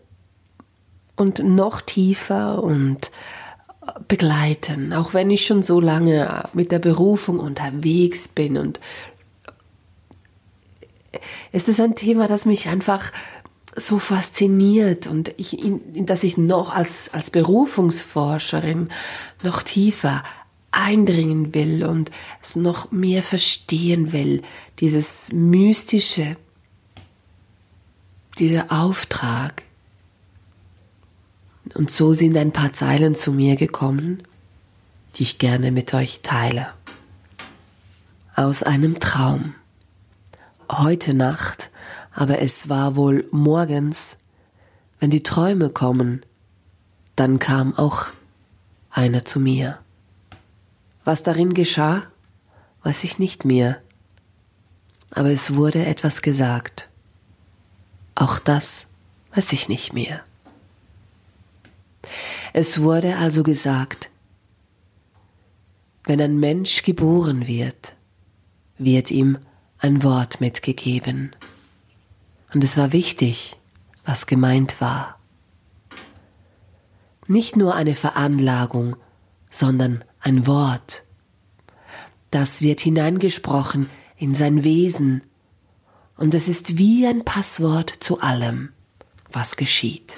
und 1.16 1.44
noch 1.44 1.82
tiefer 1.82 2.64
und 2.64 3.12
begleiten, 4.08 4.94
auch 4.94 5.14
wenn 5.14 5.30
ich 5.30 5.46
schon 5.46 5.64
so 5.64 5.80
lange 5.80 6.50
mit 6.54 6.72
der 6.72 6.80
Berufung 6.80 7.40
unterwegs 7.40 8.28
bin 8.28 8.58
und 8.58 8.80
es 11.52 11.68
ist 11.68 11.80
ein 11.80 11.96
Thema, 11.96 12.28
das 12.28 12.46
mich 12.46 12.68
einfach 12.68 13.12
so 13.76 14.00
fasziniert 14.00 15.08
und 15.08 15.34
ich, 15.38 15.58
dass 15.94 16.24
ich 16.24 16.38
noch 16.38 16.74
als, 16.74 17.14
als 17.14 17.32
Berufungsforscherin 17.32 18.90
noch 19.44 19.64
tiefer 19.64 20.24
eindringen 20.78 21.54
will 21.54 21.84
und 21.84 22.12
es 22.42 22.56
noch 22.56 22.92
mehr 22.92 23.24
verstehen 23.24 24.12
will, 24.12 24.42
dieses 24.80 25.32
mystische, 25.32 26.38
dieser 28.40 28.72
Auftrag. 28.72 29.64
Und 31.74 31.92
so 31.92 32.14
sind 32.14 32.38
ein 32.38 32.54
paar 32.54 32.74
Zeilen 32.74 33.16
zu 33.16 33.32
mir 33.32 33.56
gekommen, 33.56 34.24
die 35.16 35.24
ich 35.24 35.40
gerne 35.40 35.72
mit 35.72 35.94
euch 35.94 36.22
teile. 36.22 36.70
Aus 38.36 38.64
einem 38.64 39.00
Traum. 39.00 39.56
Heute 40.70 41.14
Nacht 41.14 41.72
aber 42.18 42.40
es 42.40 42.68
war 42.68 42.96
wohl 42.96 43.28
morgens, 43.30 44.18
wenn 45.00 45.12
die 45.12 45.22
Träume 45.22 45.70
kommen, 45.70 46.26
dann 47.16 47.38
kam 47.38 47.78
auch 47.78 48.08
einer 48.90 49.24
zu 49.24 49.40
mir. 49.40 49.78
Was 51.08 51.24
darin 51.24 51.54
geschah, 51.54 52.04
weiß 52.84 53.06
ich 53.06 53.18
nicht 53.18 53.46
mehr, 53.46 53.82
aber 55.10 55.30
es 55.30 55.56
wurde 55.56 55.86
etwas 55.86 56.22
gesagt. 56.22 56.90
Auch 58.14 58.40
das 58.40 58.88
weiß 59.34 59.54
ich 59.54 59.70
nicht 59.70 59.94
mehr. 59.94 60.22
Es 62.52 62.82
wurde 62.82 63.16
also 63.16 63.44
gesagt, 63.44 64.10
wenn 66.04 66.20
ein 66.20 66.42
Mensch 66.42 66.84
geboren 66.84 67.48
wird, 67.48 67.96
wird 68.78 69.10
ihm 69.10 69.38
ein 69.78 70.04
Wort 70.04 70.42
mitgegeben. 70.42 71.34
Und 72.54 72.66
es 72.66 72.76
war 72.76 72.92
wichtig, 72.92 73.56
was 74.04 74.26
gemeint 74.26 74.82
war. 74.82 75.18
Nicht 77.28 77.56
nur 77.56 77.76
eine 77.76 77.96
Veranlagung, 77.96 78.98
sondern 79.50 80.04
ein 80.28 80.46
Wort. 80.46 81.06
Das 82.32 82.62
wird 82.62 82.82
hineingesprochen 82.82 83.90
in 84.18 84.36
sein 84.36 84.64
Wesen, 84.66 85.22
und 86.18 86.34
es 86.34 86.50
ist 86.50 86.78
wie 86.78 87.06
ein 87.06 87.24
Passwort 87.24 87.92
zu 88.00 88.20
allem, 88.20 88.74
was 89.32 89.56
geschieht. 89.56 90.18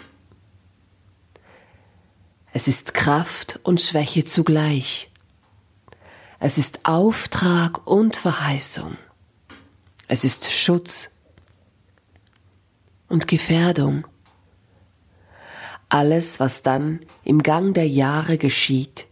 Es 2.53 2.67
ist 2.67 2.93
Kraft 2.93 3.59
und 3.63 3.81
Schwäche 3.81 4.25
zugleich. 4.25 5.11
Es 6.39 6.57
ist 6.57 6.79
Auftrag 6.85 7.85
und 7.85 8.15
Verheißung. 8.15 8.97
Es 10.07 10.23
ist 10.23 10.51
Schutz 10.51 11.09
und 13.09 13.27
Gefährdung. 13.27 14.07
Alles, 15.89 16.39
was 16.39 16.63
dann 16.63 17.01
im 17.25 17.43
Gang 17.43 17.75
der 17.75 17.87
Jahre 17.87 18.37
geschieht, 18.37 19.08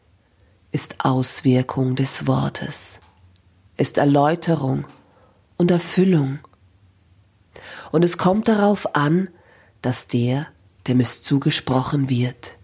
ist 0.72 1.06
Auswirkung 1.06 1.96
des 1.96 2.28
Wortes, 2.28 3.00
ist 3.78 3.98
Erläuterung 3.98 4.86
und 5.58 5.72
Erfüllung. 5.72 6.40
Und 7.92 8.04
es 8.04 8.18
kommt 8.18 8.48
darauf 8.48 8.96
an, 8.96 9.30
dass 9.82 10.08
der, 10.08 10.48
dem 10.88 11.00
es 11.00 11.22
zugesprochen 11.22 12.10
wird, 12.10 12.58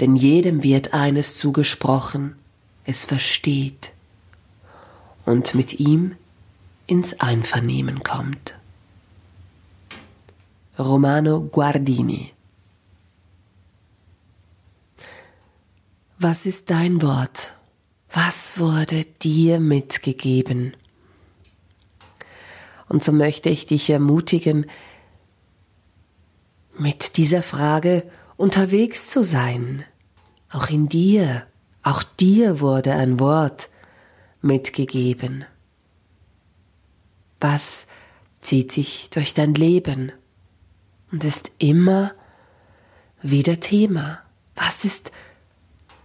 denn 0.00 0.16
jedem 0.16 0.62
wird 0.62 0.92
eines 0.94 1.36
zugesprochen, 1.36 2.36
es 2.84 3.04
versteht 3.04 3.92
und 5.24 5.54
mit 5.54 5.80
ihm 5.80 6.14
ins 6.86 7.20
Einvernehmen 7.20 8.02
kommt. 8.02 8.54
Romano 10.78 11.40
Guardini. 11.40 12.35
Was 16.18 16.46
ist 16.46 16.70
dein 16.70 17.02
Wort? 17.02 17.54
Was 18.10 18.58
wurde 18.58 19.04
dir 19.04 19.60
mitgegeben? 19.60 20.76
Und 22.88 23.02
so 23.04 23.12
möchte 23.12 23.48
ich 23.48 23.66
dich 23.66 23.90
ermutigen, 23.90 24.66
mit 26.78 27.16
dieser 27.16 27.42
Frage 27.42 28.08
unterwegs 28.36 29.08
zu 29.08 29.22
sein. 29.22 29.84
Auch 30.50 30.68
in 30.68 30.88
dir, 30.88 31.46
auch 31.82 32.02
dir 32.02 32.60
wurde 32.60 32.92
ein 32.92 33.18
Wort 33.18 33.68
mitgegeben. 34.40 35.44
Was 37.40 37.86
zieht 38.40 38.72
sich 38.72 39.10
durch 39.10 39.34
dein 39.34 39.54
Leben? 39.54 40.12
und 41.12 41.24
ist 41.24 41.50
immer 41.58 42.12
wieder 43.22 43.60
Thema. 43.60 44.20
Was 44.54 44.84
ist 44.84 45.12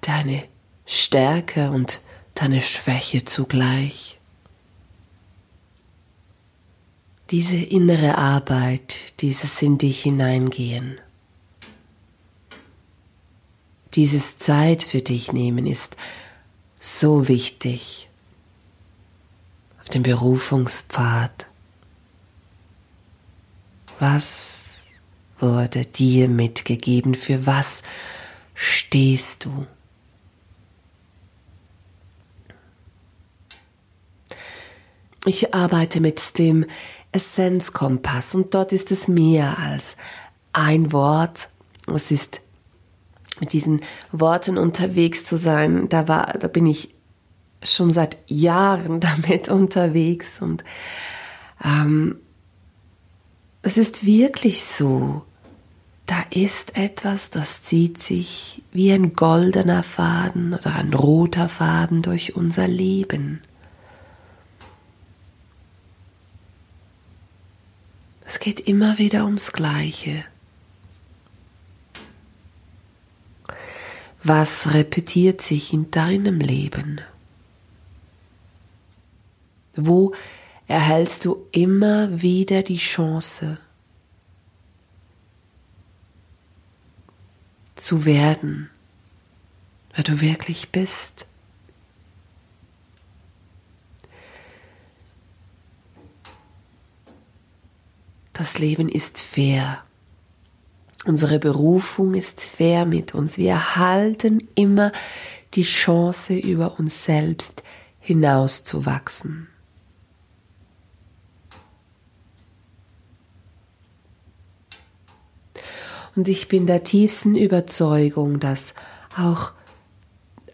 deine 0.02 0.44
Stärke 0.86 1.72
und 1.72 2.02
deine 2.36 2.62
Schwäche 2.62 3.26
zugleich? 3.26 4.20
Diese 7.30 7.56
innere 7.56 8.18
Arbeit, 8.18 9.20
dieses 9.22 9.62
in 9.62 9.78
dich 9.78 10.02
hineingehen, 10.02 11.00
dieses 13.94 14.38
Zeit 14.38 14.84
für 14.84 15.02
dich 15.02 15.32
nehmen 15.32 15.66
ist 15.66 15.96
so 16.80 17.28
wichtig 17.28 18.10
auf 19.80 19.90
dem 19.90 20.04
Berufungspfad. 20.04 21.46
Was 24.00 24.80
wurde 25.40 25.86
dir 25.86 26.28
mitgegeben? 26.28 27.16
Für 27.16 27.46
was 27.46 27.84
stehst 28.56 29.46
du? 29.46 29.68
Ich 35.26 35.54
arbeite 35.54 36.02
mit 36.02 36.40
dem 36.40 36.66
Essenzkompass 37.12 38.34
und 38.34 38.56
dort 38.56 38.74
ist 38.74 38.92
es 38.92 39.08
mehr 39.08 39.60
als 39.60 39.96
ein 40.54 40.92
Wort. 40.92 41.50
Es 41.94 42.10
ist 42.10 42.42
mit 43.40 43.54
diesen 43.54 43.82
Worten 44.12 44.58
unterwegs 44.58 45.26
zu 45.26 45.38
sein. 45.38 45.90
Da 45.90 46.08
war, 46.08 46.34
da 46.40 46.48
bin 46.48 46.66
ich 46.66 46.96
schon 47.62 47.92
seit 47.92 48.18
Jahren 48.28 49.00
damit 49.00 49.50
unterwegs 49.50 50.42
und 50.42 50.64
ähm, 51.64 52.18
es 53.62 53.78
ist 53.78 54.06
wirklich 54.06 54.64
so, 54.64 55.22
da 56.08 56.24
ist 56.32 56.76
etwas, 56.76 57.30
das 57.30 57.62
zieht 57.62 58.02
sich 58.02 58.64
wie 58.72 58.92
ein 58.92 59.14
goldener 59.14 59.84
Faden 59.84 60.56
oder 60.56 60.74
ein 60.74 60.94
roter 60.94 61.48
Faden 61.48 62.02
durch 62.02 62.36
unser 62.36 62.68
Leben. 62.68 63.42
Es 68.32 68.40
geht 68.40 68.62
immer 68.62 68.98
wieder 68.98 69.26
ums 69.26 69.52
Gleiche. 69.52 70.24
Was 74.24 74.74
repetiert 74.74 75.42
sich 75.42 75.74
in 75.74 75.92
deinem 75.92 76.40
Leben? 76.40 77.02
Wo 79.76 80.14
erhältst 80.66 81.26
du 81.26 81.46
immer 81.52 82.22
wieder 82.22 82.64
die 82.64 82.78
Chance, 82.78 83.58
zu 87.76 88.06
werden, 88.06 88.70
wer 89.94 90.06
du 90.06 90.22
wirklich 90.22 90.70
bist. 90.70 91.26
das 98.34 98.60
Leben 98.60 98.90
ist 98.90 99.22
fair. 99.22 99.84
Unsere 101.06 101.40
Berufung 101.40 102.14
ist 102.14 102.42
fair 102.42 102.86
mit 102.86 103.16
uns. 103.16 103.38
Wir 103.38 103.52
erhalten 103.52 104.48
immer 104.56 104.92
die 105.54 105.64
Chance, 105.64 106.36
über 106.36 106.80
uns 106.80 107.04
selbst 107.04 107.64
hinauszuwachsen. 108.00 109.48
Und 116.16 116.28
ich 116.28 116.48
bin 116.48 116.68
der 116.68 116.84
tiefsten 116.84 117.36
Überzeugung, 117.36 118.40
dass 118.40 118.74
auch 119.18 119.54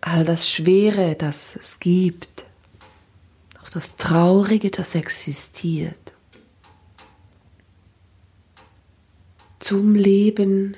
all 0.02 0.24
das 0.24 0.50
Schwere, 0.50 1.16
das 1.16 1.56
es 1.56 1.80
gibt, 1.80 2.44
auch 3.62 3.70
das 3.70 3.96
Traurige, 3.96 4.70
das 4.70 4.96
existiert, 4.96 6.07
zum 9.60 9.96
Leben 9.96 10.78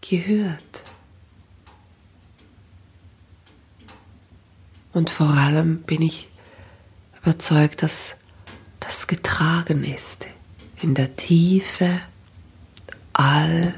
gehört. 0.00 0.86
Und 4.92 5.10
vor 5.10 5.28
allem 5.28 5.82
bin 5.82 6.02
ich 6.02 6.30
überzeugt, 7.22 7.82
dass 7.82 8.16
das 8.80 9.06
getragen 9.06 9.84
ist 9.84 10.26
in 10.82 10.94
der 10.94 11.14
Tiefe 11.16 12.00
all 13.12 13.74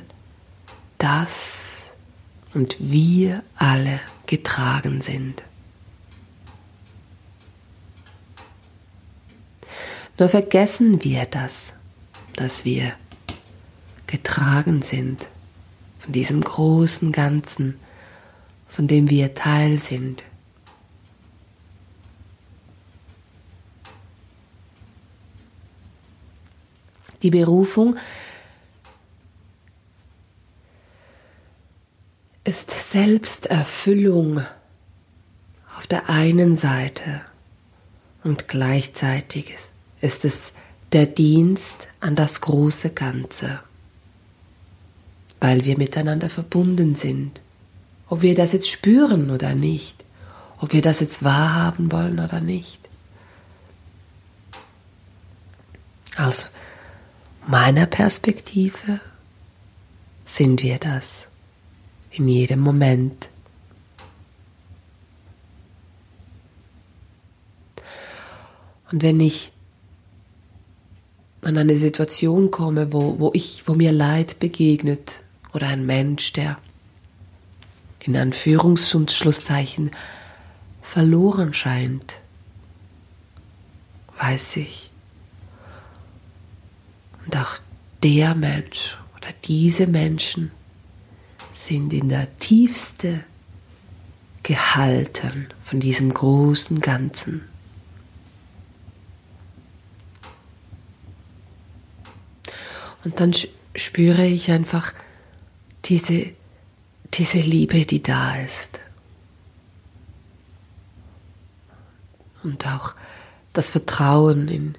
das 0.99 1.93
und 2.55 2.77
wir 2.79 3.43
alle 3.57 4.01
getragen 4.27 5.01
sind. 5.01 5.43
Nur 10.19 10.29
vergessen 10.29 11.03
wir 11.03 11.27
das, 11.27 11.75
dass 12.37 12.65
wir 12.65 12.95
getragen 14.13 14.83
sind 14.83 15.27
von 15.99 16.13
diesem 16.13 16.43
großen 16.43 17.13
Ganzen, 17.13 17.81
von 18.69 18.87
dem 18.87 19.09
wir 19.09 19.33
Teil 19.33 19.79
sind. 19.79 20.23
Die 27.23 27.31
Berufung 27.31 27.97
ist 32.45 32.71
Selbsterfüllung 32.71 34.43
auf 35.75 35.87
der 35.87 36.11
einen 36.11 36.55
Seite 36.55 37.23
und 38.25 38.47
gleichzeitig 38.47 39.57
ist 40.03 40.27
es 40.27 40.53
der 40.93 41.07
Dienst 41.07 41.89
an 42.01 42.15
das 42.15 42.43
große 42.43 42.91
Ganze, 42.91 43.61
weil 45.43 45.65
wir 45.65 45.77
miteinander 45.77 46.31
verbunden 46.31 46.95
sind, 46.95 47.41
ob 48.09 48.23
wir 48.23 48.37
das 48.37 48.53
jetzt 48.53 48.71
spüren 48.71 49.29
oder 49.29 49.57
nicht, 49.57 50.05
ob 50.61 50.73
wir 50.73 50.83
das 50.83 51.01
jetzt 51.01 51.25
wahrhaben 51.25 51.91
wollen 51.91 52.21
oder 52.21 52.41
nicht. 52.41 52.79
Aus 56.17 56.49
meiner 57.45 57.87
Perspektive 57.87 59.01
sind 60.25 60.63
wir 60.63 60.79
das 60.79 61.27
in 62.13 62.29
jedem 62.29 62.61
Moment. 62.61 63.29
Und 68.93 69.03
wenn 69.03 69.19
ich 69.19 69.51
an 71.41 71.59
eine 71.59 71.75
Situation 71.75 72.53
komme, 72.53 72.93
wo, 72.93 73.19
wo, 73.19 73.33
ich, 73.35 73.67
wo 73.67 73.75
mir 73.75 73.91
Leid 73.91 74.39
begegnet 74.39 75.25
oder 75.53 75.69
ein 75.69 75.87
Mensch, 75.87 76.33
der 76.33 76.57
in 78.01 78.17
Anführungs- 78.17 78.95
und 78.95 79.13
Schlusszeichen 79.13 79.91
verloren 80.81 81.55
scheint, 81.55 82.21
weiß 84.19 84.57
ich, 84.57 84.91
und 87.25 87.37
auch 87.37 87.59
der 88.03 88.35
Mensch 88.35 88.97
oder 89.17 89.29
diese 89.45 89.87
Menschen 89.87 90.51
sind 91.55 91.93
in 91.93 92.09
der 92.09 92.37
Tiefste 92.39 93.25
gehalten 94.43 95.49
von 95.63 95.79
diesem 95.79 96.13
großen 96.13 96.81
Ganzen. 96.81 97.49
Und 103.05 103.21
dann 103.21 103.33
spüre 103.75 104.27
ich 104.27 104.51
einfach 104.51 104.93
diese, 105.93 106.33
diese 107.13 107.41
Liebe, 107.41 107.85
die 107.85 108.03
da 108.03 108.37
ist. 108.37 108.81
Und 112.43 112.67
auch 112.67 112.95
das 113.53 113.73
Vertrauen 113.73 114.49
in, 114.49 114.79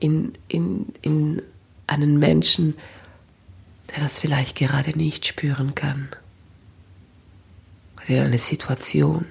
in, 0.00 0.32
in, 0.48 0.92
in 1.02 1.42
einen 1.86 2.18
Menschen, 2.18 2.74
der 3.94 4.02
das 4.02 4.18
vielleicht 4.18 4.56
gerade 4.56 4.98
nicht 4.98 5.24
spüren 5.24 5.76
kann. 5.76 6.08
Oder 7.98 8.22
in 8.22 8.26
eine 8.26 8.38
Situation. 8.38 9.26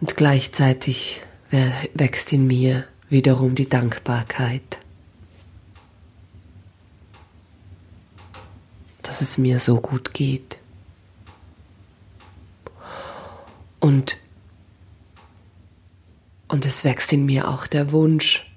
Und 0.00 0.16
gleichzeitig 0.16 1.22
wächst 1.94 2.32
in 2.32 2.46
mir 2.46 2.86
wiederum 3.08 3.56
die 3.56 3.68
Dankbarkeit, 3.68 4.78
dass 9.10 9.22
es 9.22 9.38
mir 9.38 9.58
so 9.58 9.80
gut 9.80 10.14
geht. 10.14 10.56
Und 13.80 14.18
und 16.46 16.64
es 16.64 16.84
wächst 16.84 17.12
in 17.12 17.26
mir 17.26 17.48
auch 17.48 17.66
der 17.66 17.90
Wunsch, 17.90 18.48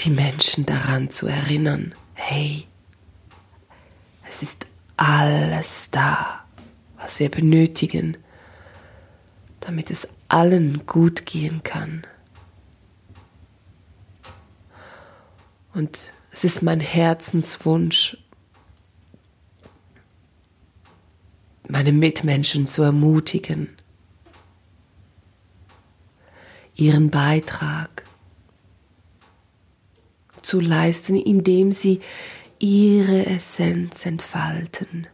die 0.00 0.08
Menschen 0.08 0.64
daran 0.64 1.10
zu 1.10 1.26
erinnern, 1.26 1.94
hey, 2.14 2.66
es 4.26 4.42
ist 4.42 4.64
alles 4.96 5.90
da, 5.90 6.46
was 6.96 7.20
wir 7.20 7.30
benötigen, 7.30 8.16
damit 9.60 9.90
es 9.90 10.08
allen 10.28 10.86
gut 10.86 11.26
gehen 11.26 11.62
kann. 11.62 12.06
Und 15.74 16.14
es 16.30 16.44
ist 16.44 16.62
mein 16.62 16.80
Herzenswunsch, 16.80 18.16
meine 21.68 21.92
Mitmenschen 21.92 22.66
zu 22.66 22.82
ermutigen, 22.82 23.76
ihren 26.74 27.10
Beitrag 27.10 28.04
zu 30.42 30.60
leisten, 30.60 31.16
indem 31.16 31.72
sie 31.72 32.00
ihre 32.58 33.26
Essenz 33.26 34.06
entfalten, 34.06 35.06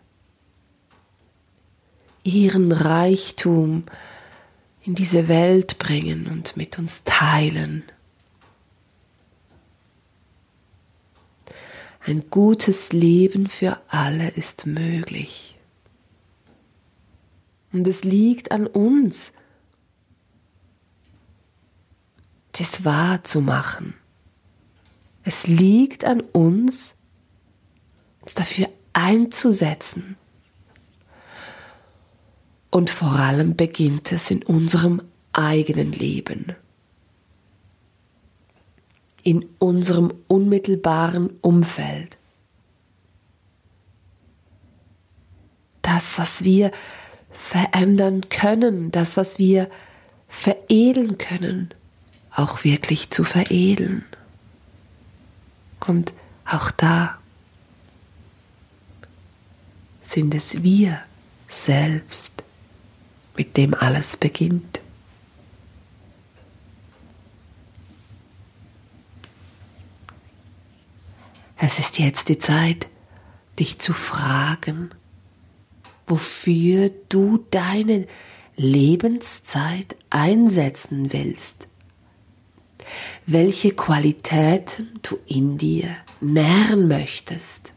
ihren 2.22 2.72
Reichtum 2.72 3.84
in 4.82 4.94
diese 4.94 5.28
Welt 5.28 5.78
bringen 5.78 6.26
und 6.28 6.56
mit 6.56 6.78
uns 6.78 7.02
teilen. 7.04 7.84
Ein 12.06 12.28
gutes 12.28 12.92
Leben 12.92 13.48
für 13.48 13.80
alle 13.88 14.28
ist 14.28 14.66
möglich. 14.66 15.53
Und 17.74 17.88
es 17.88 18.04
liegt 18.04 18.52
an 18.52 18.68
uns, 18.68 19.32
das 22.52 22.84
wahrzumachen. 22.84 23.94
Es 25.24 25.48
liegt 25.48 26.04
an 26.04 26.20
uns, 26.20 26.94
uns 28.20 28.34
dafür 28.34 28.68
einzusetzen. 28.92 30.16
Und 32.70 32.90
vor 32.90 33.10
allem 33.10 33.56
beginnt 33.56 34.12
es 34.12 34.30
in 34.30 34.44
unserem 34.44 35.02
eigenen 35.32 35.90
Leben, 35.90 36.54
in 39.24 39.48
unserem 39.58 40.14
unmittelbaren 40.28 41.38
Umfeld. 41.40 42.18
Das, 45.82 46.20
was 46.20 46.44
wir 46.44 46.70
verändern 47.34 48.28
können, 48.30 48.90
das, 48.90 49.16
was 49.16 49.38
wir 49.38 49.68
veredeln 50.28 51.18
können, 51.18 51.74
auch 52.30 52.64
wirklich 52.64 53.10
zu 53.10 53.24
veredeln. 53.24 54.04
Und 55.86 56.14
auch 56.46 56.70
da 56.70 57.18
sind 60.00 60.34
es 60.34 60.62
wir 60.62 61.00
selbst, 61.48 62.44
mit 63.36 63.56
dem 63.56 63.74
alles 63.74 64.16
beginnt. 64.16 64.80
Es 71.56 71.78
ist 71.78 71.98
jetzt 71.98 72.28
die 72.28 72.38
Zeit, 72.38 72.88
dich 73.58 73.78
zu 73.78 73.92
fragen, 73.92 74.90
wofür 76.06 76.90
du 77.08 77.44
deine 77.50 78.06
Lebenszeit 78.56 79.96
einsetzen 80.10 81.12
willst. 81.12 81.68
welche 83.26 83.70
Qualitäten 83.70 84.98
du 85.02 85.18
in 85.26 85.58
dir 85.58 85.88
nähren 86.20 86.88
möchtest. 86.88 87.72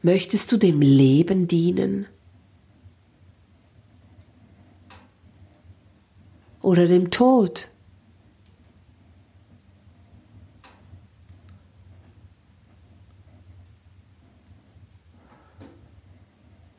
Möchtest 0.00 0.52
du 0.52 0.56
dem 0.56 0.80
Leben 0.80 1.48
dienen? 1.48 2.06
Oder 6.62 6.86
dem 6.86 7.10
Tod? 7.10 7.70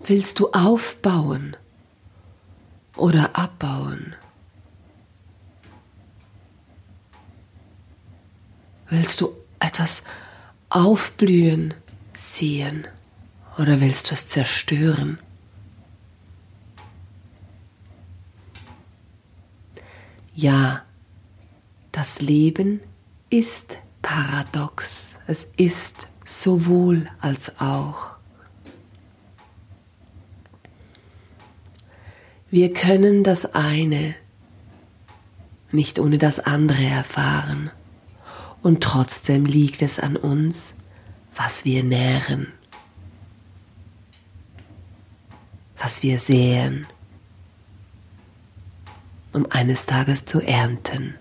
Willst 0.10 0.40
du 0.40 0.50
aufbauen 0.54 1.56
oder 2.96 3.36
abbauen? 3.36 4.16
Willst 8.90 9.22
du 9.22 9.36
etwas 9.60 10.02
aufblühen 10.70 11.76
sehen 12.12 12.88
oder 13.60 13.82
willst 13.82 14.10
du 14.10 14.16
es 14.16 14.28
zerstören? 14.28 15.20
Ja, 20.34 20.82
das 21.92 22.20
Leben 22.20 22.80
ist 23.30 23.78
paradox. 24.02 25.14
Es 25.28 25.46
ist 25.56 26.08
sowohl 26.26 27.08
als 27.20 27.62
auch. 27.62 28.19
Wir 32.52 32.74
können 32.74 33.24
das 33.24 33.54
eine 33.54 34.16
nicht 35.72 36.00
ohne 36.00 36.18
das 36.18 36.40
andere 36.40 36.84
erfahren. 36.84 37.72
Und 38.62 38.84
trotzdem 38.84 39.46
liegt 39.46 39.82
es 39.82 40.00
an 40.00 40.18
uns, 40.18 40.74
was 41.36 41.64
wir 41.64 41.84
nähren, 41.84 42.52
was 45.78 46.04
wir 46.04 46.20
säen, 46.20 46.88
um 49.32 49.46
eines 49.50 49.86
Tages 49.86 50.26
zu 50.26 50.42
ernten. 50.42 51.16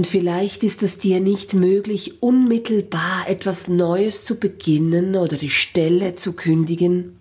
Und 0.00 0.06
vielleicht 0.06 0.64
ist 0.64 0.82
es 0.82 0.96
dir 0.96 1.20
nicht 1.20 1.52
möglich, 1.52 2.22
unmittelbar 2.22 3.28
etwas 3.28 3.68
Neues 3.68 4.24
zu 4.24 4.36
beginnen 4.36 5.14
oder 5.14 5.36
die 5.36 5.50
Stelle 5.50 6.14
zu 6.14 6.32
kündigen, 6.32 7.20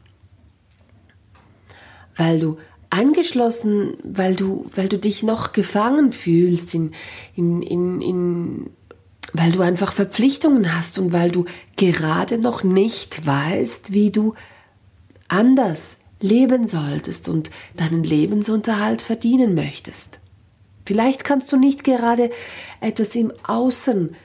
weil 2.16 2.40
du 2.40 2.58
eingeschlossen, 2.90 3.98
weil 4.06 4.34
du, 4.34 4.66
weil 4.74 4.88
du 4.88 4.98
dich 4.98 5.24
noch 5.24 5.52
gefangen 5.52 6.14
fühlst, 6.14 6.74
in, 6.74 6.92
in, 7.36 7.62
in, 7.64 8.00
in, 8.00 8.70
weil 9.34 9.52
du 9.52 9.60
einfach 9.60 9.92
Verpflichtungen 9.92 10.74
hast 10.74 11.00
und 11.00 11.12
weil 11.12 11.32
du 11.32 11.44
gerade 11.76 12.38
noch 12.38 12.64
nicht 12.64 13.28
weißt, 13.28 13.92
wie 13.92 14.10
du 14.10 14.36
anders 15.28 15.98
leben 16.22 16.66
solltest 16.66 17.28
und 17.28 17.52
deinen 17.76 18.06
Lebensunterhalt 18.06 19.02
verdienen 19.02 19.54
möchtest. 19.54 20.22
Vielleicht 20.90 21.24
kannst 21.24 21.52
du 21.52 21.58
nicht 21.58 21.84
gerade 21.84 22.32
etwas 22.82 23.14
im 23.14 23.32
Außen 23.44 24.16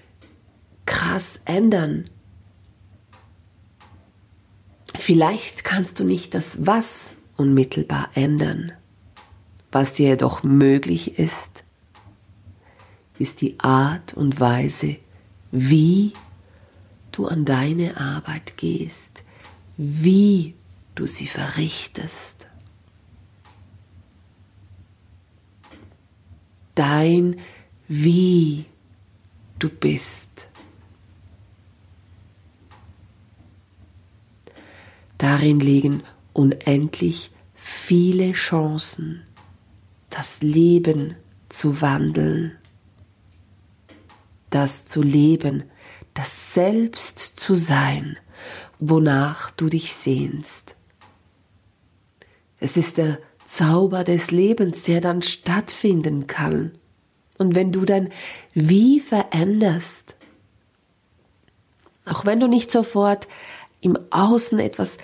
krass 0.87 1.43
ändern. 1.45 2.07
Vielleicht 4.95 5.65
kannst 5.65 6.01
du 6.01 6.05
nicht 6.05 6.33
das 6.33 6.65
Was 6.65 7.13
unmittelbar 7.37 8.09
ändern. 8.15 8.73
Was 9.73 9.93
dir 9.93 10.09
jedoch 10.09 10.43
möglich 10.43 11.19
ist, 11.19 11.65
ist 13.19 13.43
die 13.43 13.61
Art 13.61 14.15
und 14.15 14.41
Weise, 14.41 14.97
wie 15.51 16.15
du 17.13 17.27
an 17.27 17.45
deine 17.45 17.99
Arbeit 17.99 18.57
gehst, 18.57 19.23
wie 19.77 20.55
du 20.95 21.07
sie 21.07 21.27
verrichtest. 21.27 22.47
Dein 26.75 27.41
Wie 27.89 28.65
du 29.59 29.69
bist. 29.69 30.49
Darin 35.19 35.61
liegen 35.61 36.03
unendlich 36.33 37.31
viele 37.55 38.33
Chancen, 38.33 39.23
das 40.11 40.43
Leben 40.43 41.17
zu 41.49 41.81
wandeln, 41.81 42.53
das 44.51 44.87
zu 44.87 45.03
leben, 45.03 45.65
das 46.15 46.55
Selbst 46.55 47.19
zu 47.19 47.55
sein, 47.55 48.19
wonach 48.79 49.51
du 49.51 49.69
dich 49.69 49.95
sehnst. 49.95 50.77
Es 52.59 52.77
ist 52.77 52.99
der 52.99 53.19
Zauber 53.55 54.05
des 54.05 54.31
Lebens, 54.31 54.83
der 54.83 55.01
dann 55.01 55.23
stattfinden 55.23 56.27
kann. 56.27 56.73
Und 57.39 57.55
wenn 57.55 57.73
du 57.73 57.85
dann 57.85 58.11
wie 58.53 59.01
veränderst, 59.01 60.17
auch 62.05 62.25
wenn 62.25 62.41
du 62.41 62.49
nicht 62.49 62.71
sofort 62.71 63.29
im 63.81 63.99
Außen 64.11 64.59
etwas 64.59 64.99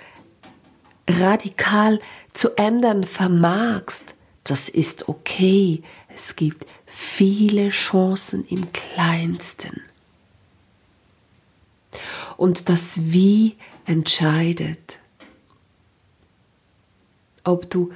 radikal 1.07 1.99
zu 2.33 2.57
ändern 2.57 3.05
vermagst, 3.05 4.15
das 4.43 4.69
ist 4.69 5.07
okay. 5.07 5.83
Es 6.07 6.35
gibt 6.35 6.65
viele 6.85 7.69
Chancen 7.69 8.45
im 8.45 8.71
kleinsten. 8.73 9.81
Und 12.37 12.69
das 12.69 13.11
Wie 13.11 13.55
entscheidet, 13.85 14.99
ob 17.43 17.69
du 17.69 17.91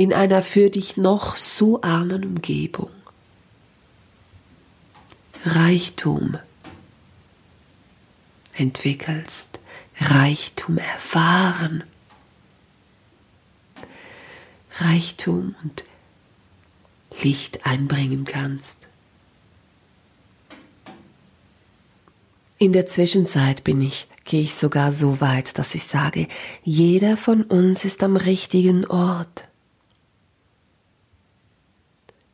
in 0.00 0.14
einer 0.14 0.42
für 0.42 0.70
dich 0.70 0.96
noch 0.96 1.36
so 1.36 1.82
armen 1.82 2.24
Umgebung. 2.24 2.88
Reichtum 5.44 6.38
entwickelst, 8.54 9.60
Reichtum 10.00 10.78
erfahren, 10.78 11.84
Reichtum 14.78 15.54
und 15.62 15.84
Licht 17.22 17.66
einbringen 17.66 18.24
kannst. 18.24 18.88
In 22.56 22.72
der 22.72 22.86
Zwischenzeit 22.86 23.64
bin 23.64 23.82
ich, 23.82 24.08
gehe 24.24 24.40
ich 24.40 24.54
sogar 24.54 24.94
so 24.94 25.20
weit, 25.20 25.58
dass 25.58 25.74
ich 25.74 25.84
sage, 25.84 26.26
jeder 26.64 27.18
von 27.18 27.42
uns 27.42 27.84
ist 27.84 28.02
am 28.02 28.16
richtigen 28.16 28.86
Ort. 28.86 29.49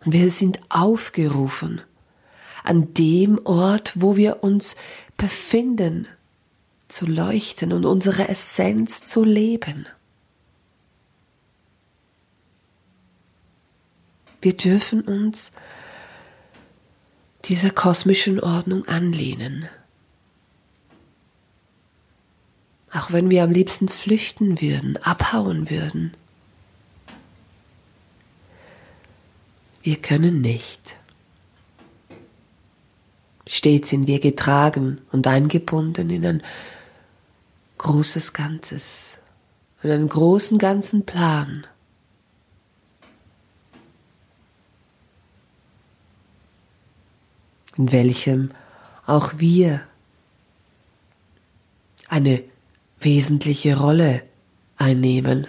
Wir 0.09 0.31
sind 0.31 0.61
aufgerufen, 0.69 1.81
an 2.63 2.95
dem 2.95 3.45
Ort, 3.45 3.93
wo 3.97 4.17
wir 4.17 4.45
uns 4.45 4.77
befinden, 5.17 6.07
zu 6.87 7.07
leuchten 7.07 7.73
und 7.73 7.85
unsere 7.85 8.29
Essenz 8.29 9.05
zu 9.05 9.25
leben. 9.25 9.87
Wir 14.41 14.57
dürfen 14.57 15.01
uns 15.01 15.51
dieser 17.47 17.71
kosmischen 17.71 18.39
Ordnung 18.39 18.87
anlehnen. 18.87 19.69
Auch 22.93 23.11
wenn 23.11 23.29
wir 23.29 23.43
am 23.43 23.51
liebsten 23.51 23.89
flüchten 23.89 24.61
würden, 24.61 24.99
abhauen 24.99 25.69
würden. 25.69 26.13
Wir 29.87 30.03
können 30.03 30.41
nicht. 30.41 30.97
Stets 33.47 33.91
sind 33.91 34.09
wir 34.09 34.19
getragen 34.19 35.01
und 35.13 35.29
eingebunden 35.29 36.11
in 36.11 36.27
ein 36.27 36.43
großes 37.79 38.33
Ganzes, 38.33 39.21
in 39.85 39.93
einen 39.93 40.09
großen 40.09 40.59
ganzen 40.59 41.07
Plan. 41.07 41.69
in 47.77 47.93
welchem 47.93 48.51
auch 49.05 49.35
wir 49.37 49.83
eine 52.09 52.43
wesentliche 52.99 53.79
Rolle 53.79 54.23
einnehmen 54.79 55.47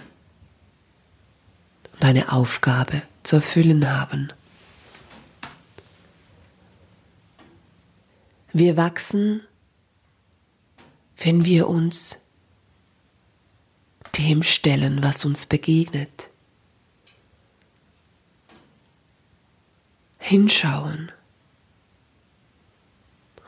und 1.94 2.04
eine 2.04 2.30
Aufgabe 2.30 3.02
zu 3.22 3.36
erfüllen 3.36 3.90
haben. 3.90 4.32
Wir 8.52 8.76
wachsen, 8.76 9.42
wenn 11.18 11.44
wir 11.44 11.68
uns 11.68 12.18
dem 14.16 14.42
stellen, 14.42 15.02
was 15.02 15.24
uns 15.24 15.46
begegnet. 15.46 16.30
Hinschauen 20.18 21.12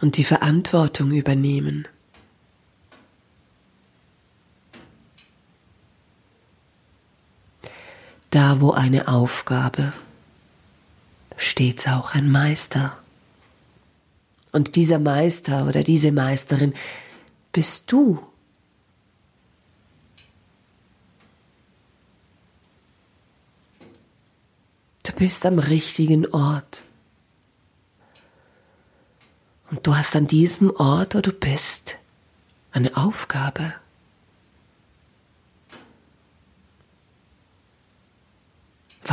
und 0.00 0.16
die 0.16 0.24
Verantwortung 0.24 1.10
übernehmen. 1.10 1.88
Da, 8.30 8.60
wo 8.60 8.70
eine 8.70 9.08
Aufgabe, 9.08 9.92
steht 11.36 11.88
auch 11.88 12.14
ein 12.14 12.30
Meister. 12.30 12.96
Und 14.52 14.76
dieser 14.76 14.98
Meister 14.98 15.66
oder 15.66 15.82
diese 15.82 16.12
Meisterin 16.12 16.74
bist 17.52 17.90
du. 17.90 18.24
Du 25.02 25.12
bist 25.12 25.44
am 25.44 25.58
richtigen 25.58 26.26
Ort. 26.26 26.84
Und 29.70 29.86
du 29.86 29.96
hast 29.96 30.14
an 30.16 30.26
diesem 30.26 30.70
Ort, 30.76 31.14
wo 31.14 31.20
du 31.20 31.32
bist, 31.32 31.96
eine 32.72 32.96
Aufgabe. 32.96 33.74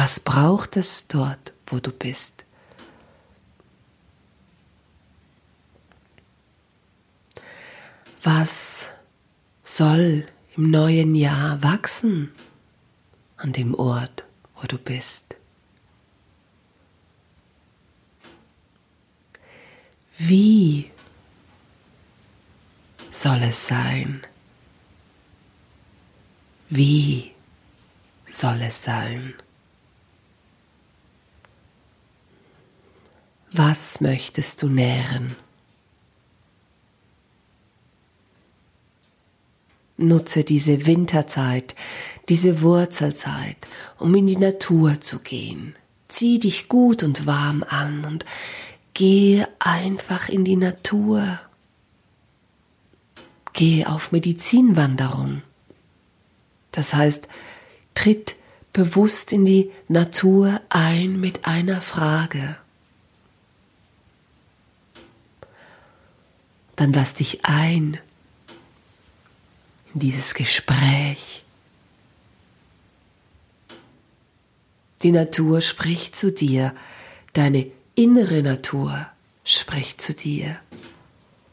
Was 0.08 0.22
braucht 0.22 0.78
es 0.78 1.08
dort, 1.08 1.51
wo 1.66 1.82
du 1.82 1.91
bist? 1.91 2.45
Was 8.24 8.88
soll 9.66 10.26
im 10.55 10.72
neuen 10.72 11.14
Jahr 11.14 11.62
wachsen 11.62 12.32
an 13.36 13.51
dem 13.51 13.76
Ort, 13.76 14.24
wo 14.55 14.66
du 14.66 14.78
bist? 14.78 15.26
Wie 20.18 20.89
soll 23.12 23.43
es 23.43 23.68
sein? 23.68 24.26
Wie 26.70 27.34
soll 28.26 28.62
es 28.62 28.82
sein? 28.82 29.34
Was 33.52 34.02
möchtest 34.02 34.62
du 34.62 34.68
nähren? 34.68 35.36
Nutze 39.95 40.43
diese 40.43 40.86
Winterzeit, 40.86 41.74
diese 42.30 42.62
Wurzelzeit, 42.62 43.58
um 43.98 44.14
in 44.16 44.28
die 44.28 44.38
Natur 44.38 45.00
zu 45.02 45.20
gehen. 45.20 45.76
Zieh 46.08 46.39
dich 46.39 46.68
gut 46.68 47.04
und 47.04 47.26
warm 47.26 47.64
an 47.68 48.06
und 48.06 48.26
gehe 48.93 49.48
einfach 49.60 50.30
in 50.30 50.43
die 50.43 50.56
Natur. 50.56 51.39
Gehe 53.54 53.89
auf 53.89 54.12
Medizinwanderung. 54.12 55.41
Das 56.72 56.93
heißt, 56.93 57.28
tritt 57.95 58.36
bewusst 58.72 59.34
in 59.34 59.45
die 59.45 59.72
Natur 59.88 60.62
ein 60.70 61.20
mit 61.20 61.48
einer 61.48 61.82
Frage. 61.82 62.58
Dann 66.78 66.93
lass 66.93 67.15
dich 67.15 67.43
ein 67.43 67.99
in 69.93 69.99
dieses 69.99 70.36
Gespräch. 70.36 71.43
Die 75.01 75.11
Natur 75.11 75.61
spricht 75.61 76.15
zu 76.15 76.32
dir, 76.32 76.73
deine 77.34 77.69
innere 77.95 78.43
Natur 78.43 79.07
spricht 79.43 80.01
zu 80.01 80.13
dir, 80.13 80.59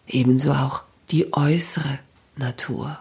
ebenso 0.06 0.52
auch 0.52 0.84
die 1.10 1.32
äußere 1.32 1.98
Natur. 2.36 2.98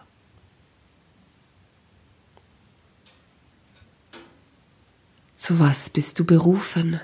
Zu 5.36 5.60
was 5.60 5.90
bist 5.90 6.20
du 6.20 6.26
berufen? 6.26 7.02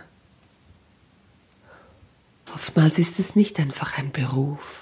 Oftmals 2.53 2.97
ist 2.99 3.19
es 3.19 3.35
nicht 3.35 3.59
einfach 3.59 3.97
ein 3.97 4.13
Beruf. 4.13 4.78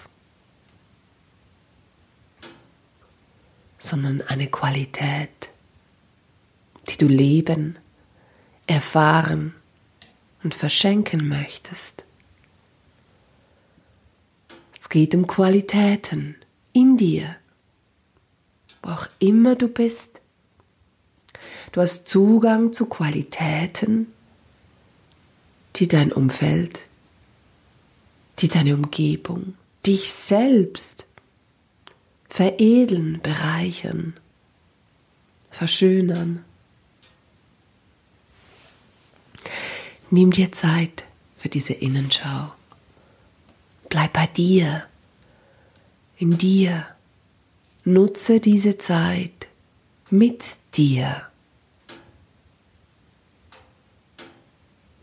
Sondern 3.78 4.22
eine 4.22 4.48
Qualität, 4.48 5.52
die 6.90 6.98
du 6.98 7.08
leben, 7.08 7.78
erfahren 8.66 9.56
und 10.44 10.56
verschenken 10.56 11.28
möchtest. 11.28 12.06
Es 14.80 14.90
geht 14.90 15.16
um 15.16 15.28
Qualitäten 15.28 16.36
in 16.74 16.98
dir, 16.98 17.36
wo 18.82 18.92
auch 18.92 19.08
immer 19.20 19.56
du 19.56 19.68
bist. 19.68 20.22
Du 21.72 21.82
hast 21.82 22.08
Zugang 22.08 22.74
zu 22.74 22.86
Qualitäten, 22.86 24.14
die 25.76 25.88
dein 25.88 26.12
Umfeld, 26.12 26.90
die 28.40 28.48
deine 28.48 28.76
Umgebung, 28.76 29.56
dich 29.86 30.12
selbst 30.14 31.07
veredeln, 32.30 33.20
bereichern, 33.22 34.14
verschönern. 35.50 36.44
Nimm 40.10 40.32
dir 40.32 40.52
Zeit 40.52 41.04
für 41.38 41.50
diese 41.50 41.74
Innenschau. 41.74 42.54
Bleib 43.90 44.14
bei 44.14 44.28
dir, 44.28 44.86
in 46.18 46.38
dir. 46.38 46.88
Nutze 47.84 48.42
diese 48.42 48.78
Zeit 48.78 49.48
mit 50.10 50.58
dir. 50.74 51.26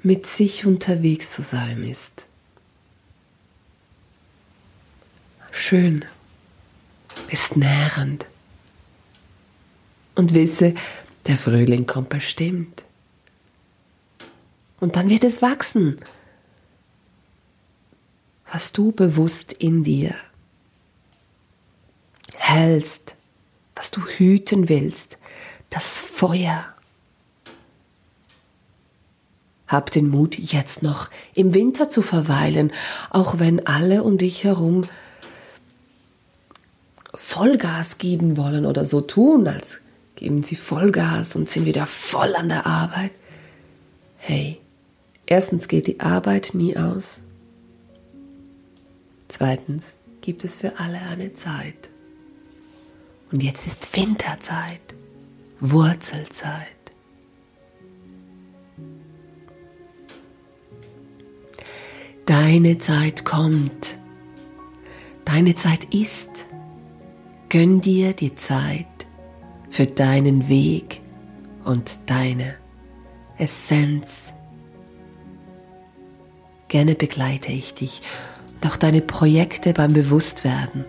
Mit 0.02 0.26
sich 0.26 0.66
unterwegs 0.66 1.30
zu 1.30 1.40
sein 1.40 1.82
ist. 1.82 2.26
Schön 5.50 6.04
ist 7.30 7.56
nährend. 7.56 8.26
Und 10.14 10.34
wisse, 10.34 10.74
der 11.26 11.36
Frühling 11.36 11.86
kommt 11.86 12.08
bestimmt. 12.08 12.84
Und 14.80 14.96
dann 14.96 15.08
wird 15.08 15.24
es 15.24 15.42
wachsen, 15.42 15.96
was 18.50 18.72
du 18.72 18.92
bewusst 18.92 19.52
in 19.52 19.82
dir 19.82 20.14
hältst, 22.36 23.16
was 23.74 23.90
du 23.90 24.02
hüten 24.02 24.68
willst, 24.68 25.18
das 25.70 25.98
Feuer. 25.98 26.66
Hab 29.66 29.90
den 29.90 30.08
Mut, 30.08 30.38
jetzt 30.38 30.82
noch 30.82 31.08
im 31.34 31.54
Winter 31.54 31.88
zu 31.88 32.02
verweilen, 32.02 32.72
auch 33.10 33.38
wenn 33.38 33.66
alle 33.66 34.04
um 34.04 34.18
dich 34.18 34.44
herum 34.44 34.84
Vollgas 37.14 37.98
geben 37.98 38.36
wollen 38.36 38.66
oder 38.66 38.86
so 38.86 39.00
tun, 39.00 39.46
als 39.46 39.80
geben 40.16 40.42
sie 40.42 40.56
Vollgas 40.56 41.36
und 41.36 41.48
sind 41.48 41.64
wieder 41.66 41.86
voll 41.86 42.34
an 42.36 42.48
der 42.48 42.66
Arbeit. 42.66 43.12
Hey, 44.18 44.60
erstens 45.26 45.68
geht 45.68 45.86
die 45.86 46.00
Arbeit 46.00 46.50
nie 46.54 46.76
aus. 46.76 47.22
Zweitens 49.28 49.94
gibt 50.20 50.44
es 50.44 50.56
für 50.56 50.78
alle 50.78 51.00
eine 51.00 51.34
Zeit. 51.34 51.90
Und 53.30 53.42
jetzt 53.42 53.66
ist 53.66 53.96
Winterzeit, 53.96 54.80
Wurzelzeit. 55.60 56.68
Deine 62.26 62.78
Zeit 62.78 63.24
kommt. 63.24 63.98
Deine 65.24 65.54
Zeit 65.54 65.92
ist. 65.92 66.30
Gönn 67.48 67.80
dir 67.80 68.12
die 68.12 68.34
Zeit 68.34 68.86
für 69.70 69.86
deinen 69.86 70.48
Weg 70.48 71.00
und 71.64 71.98
deine 72.06 72.54
Essenz. 73.38 74.32
Gerne 76.68 76.94
begleite 76.94 77.52
ich 77.52 77.74
dich 77.74 78.02
und 78.54 78.70
auch 78.70 78.76
deine 78.76 79.00
Projekte 79.00 79.72
beim 79.72 79.92
Bewusstwerden 79.92 80.84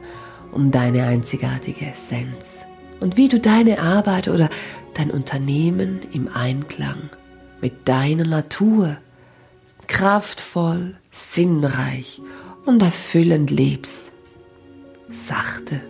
um 0.51 0.71
deine 0.71 1.05
einzigartige 1.05 1.85
Essenz 1.85 2.65
und 2.99 3.17
wie 3.17 3.27
du 3.27 3.39
deine 3.39 3.79
Arbeit 3.79 4.27
oder 4.27 4.49
dein 4.93 5.11
Unternehmen 5.11 5.99
im 6.13 6.27
Einklang 6.27 7.09
mit 7.61 7.87
deiner 7.87 8.25
Natur 8.25 8.97
kraftvoll, 9.87 10.95
sinnreich 11.11 12.21
und 12.65 12.81
erfüllend 12.81 13.51
lebst. 13.51 14.11
Sachte, 15.09 15.81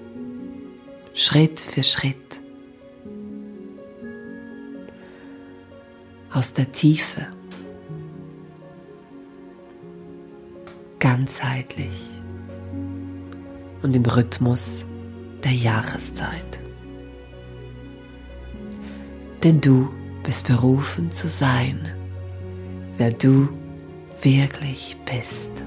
Schritt 1.17 1.61
für 1.61 1.81
Schritt. 1.81 2.41
Aus 6.29 6.53
der 6.53 6.69
Tiefe. 6.73 7.27
Ganzheitlich 10.99 12.01
und 13.81 13.95
im 13.95 14.03
Rhythmus 14.03 14.85
der 15.41 15.53
Jahreszeit. 15.53 16.59
Denn 19.41 19.61
du 19.61 19.93
bist 20.21 20.47
berufen 20.47 21.11
zu 21.11 21.29
sein, 21.29 21.87
wer 22.97 23.11
du 23.11 23.47
wirklich 24.21 24.97
bist. 25.05 25.64